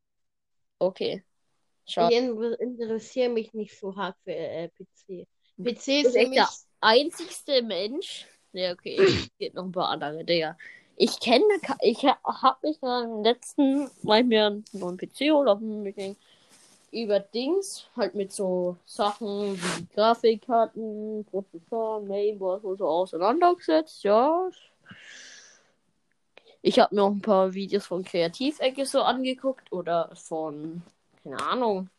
Okay. 0.79 1.25
Ich 1.85 1.94
Schade. 1.94 2.14
inter- 2.14 2.61
interessiere 2.61 3.29
mich 3.29 3.53
nicht 3.55 3.77
so 3.77 3.97
hart 3.97 4.16
für 4.23 4.37
äh, 4.37 4.68
PC. 4.68 5.27
PC 5.61 6.03
ist 6.03 6.12
für 6.16 6.29
mich. 6.29 6.35
der 6.35 6.49
einzigste 6.81 7.62
Mensch. 7.62 8.27
Ja, 8.53 8.71
okay. 8.71 8.99
Es 9.01 9.29
gibt 9.40 9.57
noch 9.57 9.64
ein 9.64 9.73
paar 9.73 9.88
andere, 9.88 10.23
Digga. 10.23 10.57
Ich 10.94 11.18
kenne, 11.18 11.44
ich 11.81 12.05
hab 12.05 12.62
mich 12.62 12.81
am 12.81 13.25
letzten 13.25 13.90
Mal 14.03 14.23
mir 14.23 14.47
einen 14.47 14.64
neuen 14.73 14.97
PC 14.97 15.33
Meeting 15.61 16.14
über 16.92 17.18
Dings, 17.18 17.88
halt 17.97 18.14
mit 18.14 18.31
so 18.33 18.77
Sachen 18.87 19.61
wie 19.61 19.87
Grafikkarten, 19.92 21.25
Prozessoren, 21.25 22.07
Mainboards 22.07 22.64
und 22.64 22.79
so 22.79 22.87
auseinandergesetzt, 22.87 24.05
ja. 24.05 24.49
Ich 26.62 26.79
habe 26.79 26.94
mir 26.94 27.03
auch 27.03 27.11
ein 27.11 27.23
paar 27.23 27.55
Videos 27.55 27.87
von 27.87 28.05
Kreativecke 28.05 28.85
so 28.85 29.03
angeguckt 29.03 29.73
oder 29.73 30.11
von, 30.14 30.83
keine 31.23 31.40
Ahnung, 31.40 31.90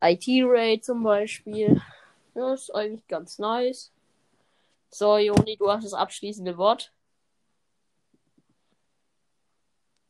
IT-Ray 0.00 0.80
zum 0.80 1.02
Beispiel. 1.02 1.80
Ja, 2.34 2.54
ist 2.54 2.74
eigentlich 2.74 3.06
ganz 3.08 3.38
nice. 3.38 3.92
So, 4.90 5.16
Joni, 5.16 5.56
du 5.56 5.70
hast 5.70 5.84
das 5.84 5.94
abschließende 5.94 6.56
Wort. 6.56 6.92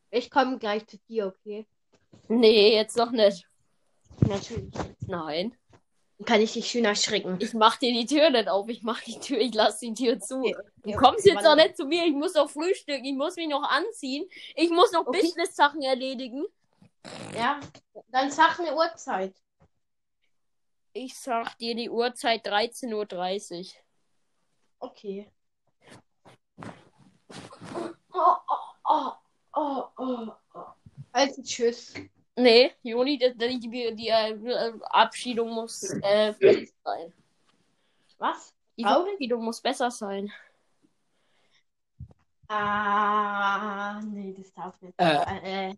Ich 0.09 0.29
komme 0.29 0.57
gleich 0.57 0.85
zu 0.87 0.97
dir, 1.09 1.27
okay? 1.27 1.65
Nee, 2.27 2.73
jetzt 2.73 2.97
noch 2.97 3.11
nicht. 3.11 3.47
Natürlich. 4.21 4.73
Nein. 5.07 5.55
Kann 6.25 6.41
ich 6.41 6.53
dich 6.53 6.67
schön 6.69 6.85
erschrecken. 6.85 7.37
Ich 7.41 7.53
mach 7.53 7.77
dir 7.77 7.91
die 7.91 8.05
Tür 8.05 8.29
nicht 8.29 8.47
auf. 8.47 8.67
Ich 8.69 8.83
mach 8.83 9.01
die 9.01 9.19
Tür, 9.19 9.39
ich 9.39 9.53
lass 9.53 9.79
die 9.79 9.93
Tür 9.93 10.19
zu. 10.19 10.39
Okay, 10.39 10.55
Du 10.83 10.89
okay, 10.89 10.97
kommst 10.97 11.25
jetzt 11.25 11.43
warte. 11.43 11.49
auch 11.51 11.55
nicht 11.55 11.77
zu 11.77 11.85
mir. 11.85 12.05
Ich 12.05 12.13
muss 12.13 12.33
noch 12.33 12.49
frühstücken. 12.49 13.05
Ich 13.05 13.13
muss 13.15 13.35
mich 13.35 13.47
noch 13.47 13.63
anziehen. 13.63 14.27
Ich 14.55 14.69
muss 14.69 14.91
noch 14.91 15.05
Okay. 15.07 15.21
Business-Sachen 15.21 15.81
erledigen. 15.81 16.45
Ja, 17.35 17.59
dann 18.09 18.31
sag 18.31 18.59
eine 18.59 18.75
Uhrzeit. 18.75 19.33
Ich 20.93 21.17
sag 21.17 21.57
dir 21.57 21.75
die 21.75 21.89
Uhrzeit 21.89 22.45
13.30 22.45 23.67
Uhr. 23.67 23.71
Okay. 24.79 25.29
Oh, 28.15 28.35
oh, 28.47 28.55
oh, 28.87 29.11
oh, 29.55 29.83
oh, 29.97 30.27
oh. 30.53 30.61
Also 31.11 31.41
tschüss. 31.41 31.95
Nee, 32.35 32.71
Joni, 32.81 33.17
die, 33.17 33.37
die, 33.37 33.59
die, 33.59 33.95
die 33.95 34.07
äh, 34.07 34.73
Abschiedung 34.85 35.51
muss 35.51 35.83
äh, 36.01 36.33
besser 36.39 36.71
sein. 36.83 37.13
Was? 38.17 38.55
Die 38.75 38.83
Traurig? 38.83 39.03
Verabschiedung 39.05 39.43
muss 39.43 39.61
besser 39.61 39.91
sein. 39.91 40.31
Ah, 42.47 44.01
nee, 44.01 44.33
das 44.37 44.53
darf 44.53 44.81
nicht. 44.81 44.93
Äh. 44.99 45.69
Äh, 45.69 45.75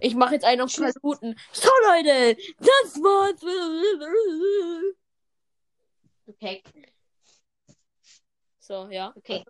Ich 0.00 0.14
mache 0.14 0.34
jetzt 0.34 0.44
einen 0.44 0.62
auf 0.62 0.70
Tschüss. 0.70 0.94
Paluten. 0.94 1.38
So, 1.52 1.70
Leute, 1.86 2.36
das 2.58 2.96
war's. 3.02 3.42
okay. 6.26 6.62
So, 8.58 8.88
ja. 8.90 9.12
Okay. 9.16 9.44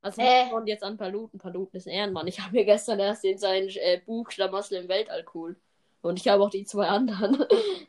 Also, 0.00 0.22
Äh. 0.22 0.48
kommen 0.50 0.66
jetzt 0.66 0.84
an 0.84 0.96
Paluten. 0.96 1.38
Paluten 1.38 1.76
ist 1.76 1.86
ein 1.86 1.92
Ehrenmann. 1.94 2.26
Ich 2.28 2.40
habe 2.40 2.52
mir 2.52 2.64
gestern 2.64 3.00
erst 3.00 3.24
in 3.24 3.38
sein 3.38 3.68
äh, 3.68 4.00
Buch 4.04 4.30
Schlamassel 4.30 4.82
im 4.82 4.88
Weltall 4.88 5.24
cool. 5.34 5.56
Und 6.02 6.18
ich 6.20 6.28
habe 6.28 6.42
auch 6.42 6.50
die 6.50 6.64
zwei 6.64 6.86
anderen. 6.88 7.44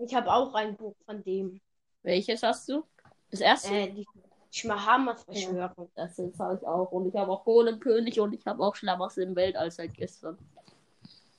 Ich 0.00 0.14
habe 0.14 0.32
auch 0.32 0.54
ein 0.54 0.76
Buch 0.76 0.94
von 1.06 1.24
dem. 1.24 1.60
Welches 2.04 2.44
hast 2.44 2.68
du? 2.68 2.84
Das 3.32 3.40
erste? 3.40 3.74
Äh, 3.74 3.88
die 3.90 4.06
Schmahamas 4.52 5.24
Verschwörung. 5.24 5.90
Das 5.96 6.16
habe 6.38 6.58
ich 6.62 6.66
auch. 6.68 6.92
Und 6.92 7.08
ich 7.08 7.16
habe 7.16 7.32
auch 7.32 7.44
Golemkönig 7.44 8.20
und 8.20 8.32
ich 8.32 8.46
habe 8.46 8.62
auch 8.62 8.76
Schlamassel 8.76 9.24
im 9.24 9.34
Weltall 9.34 9.72
seit 9.72 9.94
gestern. 9.94 10.38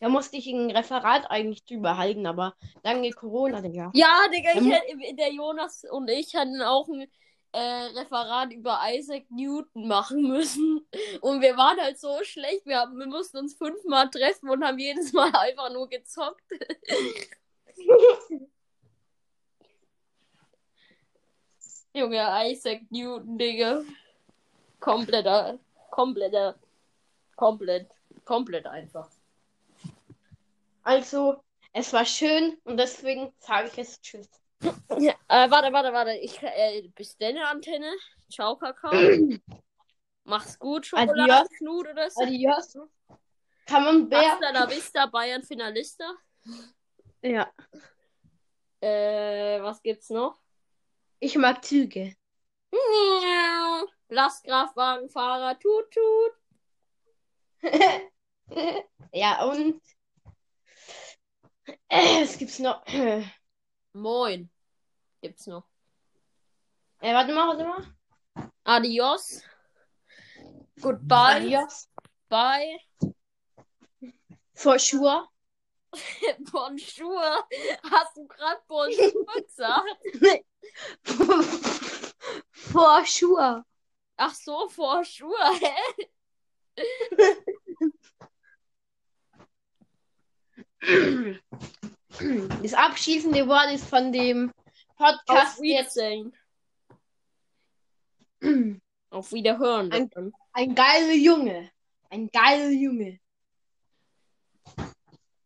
Da 0.01 0.10
musste 0.10 0.36
ich 0.36 0.47
ein 0.47 0.72
Referat 0.72 1.32
eigentlich 1.32 1.64
drüber 1.64 1.97
halten, 1.97 2.26
aber 2.26 2.53
danke 2.84 3.12
Corona, 3.12 3.62
Digga. 3.62 3.91
Ja, 3.93 4.28
Digga, 4.34 4.49
ich 4.51 4.57
Ähm. 4.57 4.72
hätte, 4.72 5.16
der 5.16 5.32
Jonas 5.34 5.86
und 5.89 6.10
ich 6.10 6.34
hätten 6.34 6.62
auch 6.62 6.89
ein 6.89 7.07
äh, 7.52 7.60
Referat 7.60 8.54
über 8.54 8.80
Isaac 8.88 9.26
Newton 9.30 9.88
machen 9.88 10.28
müssen. 10.28 10.88
Und 11.22 11.41
wir 11.41 11.58
waren 11.58 11.80
halt 11.80 12.00
so 12.00 12.24
schlecht. 12.24 12.66
Wir, 12.66 12.80
haben, 12.80 12.97
wir 12.97 13.08
mussten 13.08 13.38
uns 13.38 13.54
fünfmal 13.56 14.10
treffen 14.10 14.50
und 14.50 14.64
haben 14.64 14.80
jedes 14.80 15.14
Mal 15.14 15.36
einfach 15.36 15.72
nur 15.72 15.88
gezockt. 15.89 16.43
Junge, 21.93 22.52
Isaac 22.52 22.82
Newton, 22.91 23.38
Digga. 23.38 23.84
Kompletter, 24.80 25.60
kompletter, 25.89 26.56
komplett, 27.36 27.89
komplett 28.24 28.66
einfach. 28.68 29.10
Also, 30.84 31.43
es 31.74 31.91
war 31.91 32.06
schön 32.06 32.58
und 32.64 32.78
deswegen 32.78 33.34
sage 33.39 33.68
ich 33.68 33.76
jetzt 33.76 34.02
Tschüss. 34.02 34.30
Ja, 34.62 35.14
äh, 35.28 35.49
warte, 35.49 35.72
warte, 35.72 35.93
warte. 35.93 36.12
Ich, 36.18 36.41
äh, 36.41 36.89
bis 36.95 37.18
deine 37.18 37.47
Antenne. 37.47 37.91
Ciao, 38.30 38.57
Kakao. 38.57 38.91
Mach's 40.24 40.60
gut, 40.60 40.86
Schokoladenknut 40.86 41.88
oder 41.88 42.10
so. 42.10 42.22
Adios. 42.22 42.78
Kann 43.66 43.84
man 43.84 44.10
Bär. 44.10 44.32
Hasta 44.32 44.51
la 44.51 44.70
vista, 44.70 45.05
Bayern 45.07 45.43
Finalista. 45.43 46.14
Ja. 47.22 47.51
Äh, 48.82 49.62
was 49.62 49.82
gibt's 49.82 50.10
noch? 50.10 50.38
Ich 51.20 51.36
mag 51.36 51.64
Züge. 51.64 52.16
Lastkraftwagenfahrer, 54.10 55.57
tut, 55.60 55.91
tut. 55.91 56.34
ja, 59.14 59.43
und 59.45 59.82
äh, 61.88 62.22
was 62.22 62.38
gibt's 62.38 62.60
noch? 62.60 62.84
Äh, 63.94 63.98
Moin. 63.98 64.50
Gibt's 65.22 65.48
noch. 65.48 65.68
warte 67.14 67.34
mal, 67.34 67.48
warte 67.48 67.66
mal. 67.66 67.86
Adios. 68.64 69.42
Goodbye. 70.82 71.36
Adios. 71.36 71.90
Bye. 72.30 72.80
For 74.54 74.80
sure. 74.80 75.28
Bonjour. 76.52 77.48
Hast 77.84 78.16
du 78.16 78.26
gerade 78.28 78.62
Bonjour 78.68 78.88
gesagt? 78.88 79.98
For 82.52 83.06
sure. 83.06 83.66
Ach 84.18 84.36
so, 84.36 84.68
for 84.68 85.06
sure. 85.06 85.56
Hä? 90.82 91.40
Das 92.62 92.74
abschließende 92.74 93.48
Wort 93.48 93.72
ist 93.74 93.86
von 93.88 94.12
dem 94.12 94.52
Auf 94.98 95.16
Podcast 95.26 95.60
jetzt 95.64 95.96
Wiedersehen. 95.96 96.34
Auf 99.10 99.32
Wiederhören. 99.32 99.92
Ein- 99.92 100.10
ein 100.54 100.76
geiler 100.76 101.14
Junge. 101.14 101.72
Ein 102.10 102.30
geiler 102.32 102.70
Junge. 102.70 103.20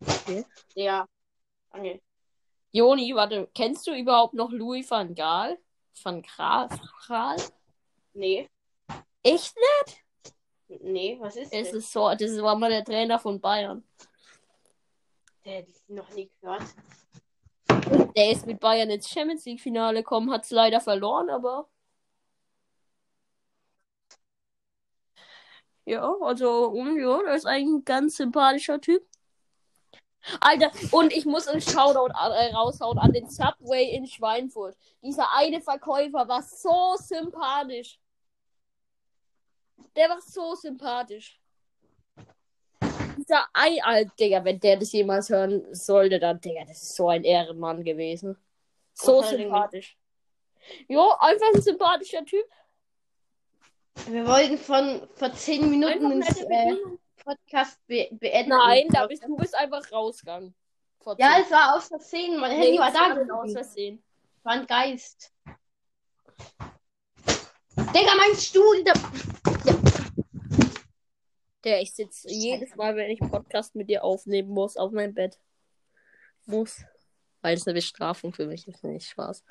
Okay. 0.01 0.45
Ja. 0.75 1.07
Danke. 1.71 2.01
Joni, 2.71 3.13
warte, 3.15 3.49
kennst 3.53 3.85
du 3.87 3.93
überhaupt 3.95 4.33
noch 4.33 4.51
Louis 4.51 4.89
van 4.89 5.13
Gaal? 5.13 5.57
Van 6.01 6.23
Gaal? 6.23 7.37
Nee. 8.13 8.49
Echt 9.21 9.55
nicht? 9.55 10.81
Nee, 10.81 11.17
was 11.19 11.35
ist 11.35 11.53
Es 11.53 11.67
das? 11.69 11.77
ist 11.77 11.91
so, 11.91 12.09
das 12.09 12.41
war 12.41 12.55
mal 12.55 12.69
der 12.69 12.83
Trainer 12.83 13.19
von 13.19 13.39
Bayern. 13.39 13.83
Der 15.45 15.53
hätte 15.53 15.71
ich 15.71 15.89
noch 15.89 16.09
nie 16.11 16.29
gehört. 16.39 16.63
Der 18.15 18.31
ist 18.31 18.45
mit 18.45 18.59
Bayern 18.59 18.89
ins 18.89 19.09
Champions 19.09 19.45
League 19.45 19.61
Finale 19.61 19.99
gekommen, 19.99 20.31
hat 20.31 20.45
es 20.45 20.51
leider 20.51 20.79
verloren, 20.79 21.29
aber 21.29 21.67
ja, 25.85 26.15
also 26.21 26.67
um, 26.67 26.97
ja, 26.97 27.21
der 27.23 27.35
ist 27.35 27.45
eigentlich 27.45 27.81
ein 27.81 27.85
ganz 27.85 28.15
sympathischer 28.17 28.79
Typ. 28.79 29.05
Alter, 30.39 30.71
und 30.91 31.11
ich 31.11 31.25
muss 31.25 31.47
einen 31.47 31.61
Shoutout 31.61 32.13
äh, 32.13 32.53
raushauen 32.53 32.97
an 32.97 33.11
den 33.11 33.29
Subway 33.29 33.89
in 33.93 34.07
Schweinfurt. 34.07 34.77
Dieser 35.01 35.33
eine 35.33 35.61
Verkäufer 35.61 36.27
war 36.27 36.41
so 36.41 36.95
sympathisch. 36.97 37.99
Der 39.95 40.09
war 40.09 40.21
so 40.21 40.55
sympathisch. 40.55 41.42
Dieser 43.17 43.45
Ei, 43.53 43.81
Alter, 43.83 44.11
Digga, 44.19 44.43
wenn 44.43 44.59
der 44.59 44.77
das 44.77 44.91
jemals 44.91 45.29
hören 45.29 45.63
sollte, 45.73 46.19
dann, 46.19 46.39
Digga, 46.39 46.65
das 46.65 46.81
ist 46.81 46.95
so 46.95 47.09
ein 47.09 47.23
Ehrenmann 47.23 47.83
gewesen. 47.83 48.37
So 48.93 49.19
Was 49.19 49.29
sympathisch. 49.29 49.97
Jo, 50.87 51.13
einfach 51.19 51.47
ein 51.53 51.61
sympathischer 51.61 52.23
Typ. 52.25 52.45
Wir 54.07 54.27
wollten 54.27 54.57
von 54.57 55.07
vor 55.15 55.33
zehn 55.33 55.69
Minuten 55.69 56.11
ins 56.11 56.41
äh. 56.41 56.75
Podcast 57.23 57.79
be 57.87 58.09
beenden. 58.11 58.49
Nein, 58.49 58.87
da 58.89 59.07
bist, 59.07 59.23
du 59.23 59.35
bist 59.37 59.55
einfach 59.55 59.89
rausgegangen. 59.91 60.53
Ja, 61.17 61.39
es 61.41 61.51
war 61.51 61.75
aus 61.75 61.87
Versehen. 61.87 62.39
Mein 62.39 62.57
Nee, 62.57 62.65
Handy 62.65 62.79
war 62.79 62.87
es 62.87 62.93
da 62.93 63.27
war 63.27 63.43
aus. 63.43 63.51
Versehen. 63.51 64.03
War 64.43 64.53
ein 64.53 64.67
Geist. 64.67 65.31
Digga, 67.77 68.15
mein 68.17 68.35
Stuhl. 68.35 68.83
Der... 68.83 68.93
Der, 71.63 71.81
ich 71.81 71.93
sitze 71.93 72.29
jedes 72.29 72.75
Mal, 72.75 72.95
wenn 72.95 73.09
ich 73.09 73.19
Podcast 73.19 73.75
mit 73.75 73.89
dir 73.89 74.03
aufnehmen 74.03 74.49
muss, 74.49 74.75
auf 74.75 74.91
mein 74.91 75.13
Bett. 75.13 75.39
Muss. 76.45 76.83
Weil 77.41 77.55
es 77.55 77.65
eine 77.65 77.75
Bestrafung 77.75 78.33
für 78.33 78.45
mich 78.47 78.67
ist, 78.67 78.83
nicht 78.83 79.09
Spaß. 79.09 79.43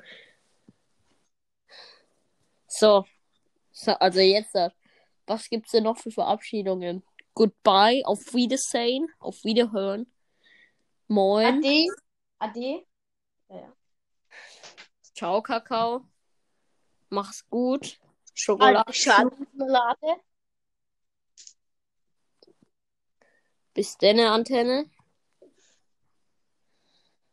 So. 2.67 3.05
so 3.71 3.91
also 3.93 4.19
jetzt, 4.19 4.55
äh, 4.55 4.69
was 5.25 5.49
gibt's 5.49 5.71
denn 5.71 5.83
noch 5.83 5.97
für 5.97 6.11
Verabschiedungen? 6.11 7.03
Goodbye, 7.33 8.03
auf 8.05 8.33
Wiedersehen, 8.33 9.07
auf 9.19 9.43
Wiederhören. 9.43 10.11
Moin, 11.07 11.63
Ade. 11.63 11.87
Ade. 12.39 12.85
ciao 15.15 15.41
Kakao. 15.41 16.07
Mach's 17.09 17.47
gut. 17.49 17.99
Schokolade. 18.33 18.87
Ade. 18.87 18.93
Schokolade. 18.93 20.21
Bis 23.73 23.97
denne, 23.97 24.31
Antenne. 24.31 24.89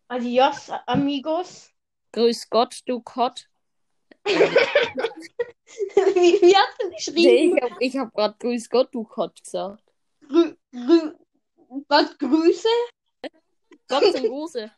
Adios, 0.08 0.70
amigos. 0.86 1.70
Grüß 2.12 2.48
Gott, 2.50 2.80
du 2.86 3.00
Kott. 3.00 3.48
wie, 4.24 4.34
wie 6.42 6.54
hast 6.56 6.82
du 6.82 6.88
Nee, 6.88 6.96
geschrieben? 6.96 7.56
ich 7.56 7.62
hab, 7.62 7.80
ich 7.80 7.96
hab 7.96 8.12
grad 8.14 8.40
Grüß 8.40 8.68
Gott, 8.68 8.92
du 8.94 9.04
Kott 9.04 9.42
gesagt. 9.42 9.82
Grü 10.28 10.56
grü 10.72 11.14
Gott 11.88 12.18
grüße. 12.18 12.68
Gott 13.88 14.12
zum 14.16 14.26
Gruße. 14.26 14.72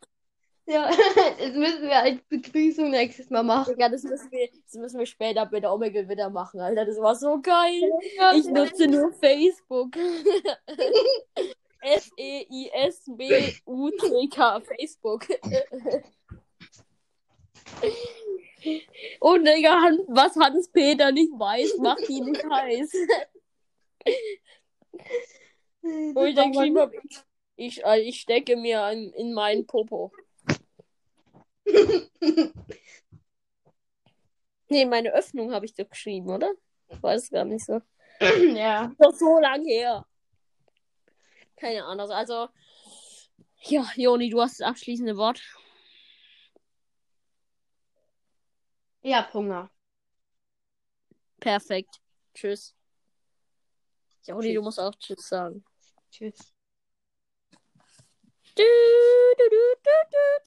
Ja, 0.65 0.89
das 1.39 1.53
müssen 1.53 1.83
wir 1.83 1.97
als 1.97 2.21
Begrüßung 2.29 2.89
nächstes 2.89 3.29
Mal 3.29 3.43
machen. 3.43 3.73
Digga, 3.75 3.89
das 3.89 4.03
müssen 4.03 4.31
wir, 4.31 4.47
das 4.65 4.73
müssen 4.75 4.97
wir 4.99 5.05
später 5.05 5.45
bei 5.45 5.59
der 5.59 5.73
Omegle 5.73 6.07
wieder 6.07 6.29
machen, 6.29 6.61
Alter. 6.61 6.85
Das 6.85 6.97
war 6.99 7.15
so 7.15 7.41
geil. 7.41 7.81
Ich 8.35 8.45
nutze 8.47 8.87
nur 8.87 9.11
Facebook. 9.13 9.95
F-E-I-S-B-U-C-K. 13.23 14.61
Facebook. 14.61 15.27
Und 19.19 19.45
Digga, 19.45 19.81
Han- 19.81 20.05
was 20.07 20.35
Hans-Peter 20.37 21.11
nicht 21.11 21.31
weiß, 21.33 21.77
macht 21.79 22.09
ihn 22.09 22.25
nicht 22.25 22.43
heiß. 22.49 22.93
Und 25.81 26.27
ich 26.27 26.35
dann 26.35 26.53
ich, 26.53 26.73
ich, 27.57 27.83
äh, 27.85 27.99
ich 27.99 28.21
stecke 28.21 28.55
mir 28.55 28.89
in, 28.91 29.11
in 29.13 29.33
meinen 29.33 29.67
Popo. 29.67 30.13
Nee, 34.73 34.85
meine 34.85 35.13
Öffnung 35.13 35.53
habe 35.53 35.67
ich 35.67 35.75
doch 35.75 35.87
geschrieben, 35.87 36.31
oder? 36.31 36.51
Ich 36.87 37.03
weiß 37.03 37.29
gar 37.29 37.45
nicht 37.45 37.63
so. 37.63 37.79
ja. 38.55 38.91
Doch 38.97 39.13
so 39.13 39.37
lang 39.39 39.63
her. 39.65 40.03
Keine 41.55 41.85
Ahnung. 41.85 42.09
Also, 42.09 42.49
ja, 43.59 43.87
Joni, 43.95 44.31
du 44.31 44.41
hast 44.41 44.59
das 44.59 44.67
abschließende 44.67 45.15
Wort. 45.15 45.43
Ich 49.01 49.13
hab 49.13 49.31
Hunger. 49.31 49.69
Perfekt. 51.39 52.01
Tschüss. 52.33 52.75
Joni, 54.23 54.47
Tschüss. 54.47 54.55
du 54.55 54.61
musst 54.63 54.79
auch 54.79 54.95
Tschüss 54.95 55.27
sagen. 55.29 55.63
Tschüss. 56.09 56.53
Du, 58.55 58.63
du, 58.63 59.49
du, 59.49 59.75
du, 59.83 59.91
du. 60.09 60.33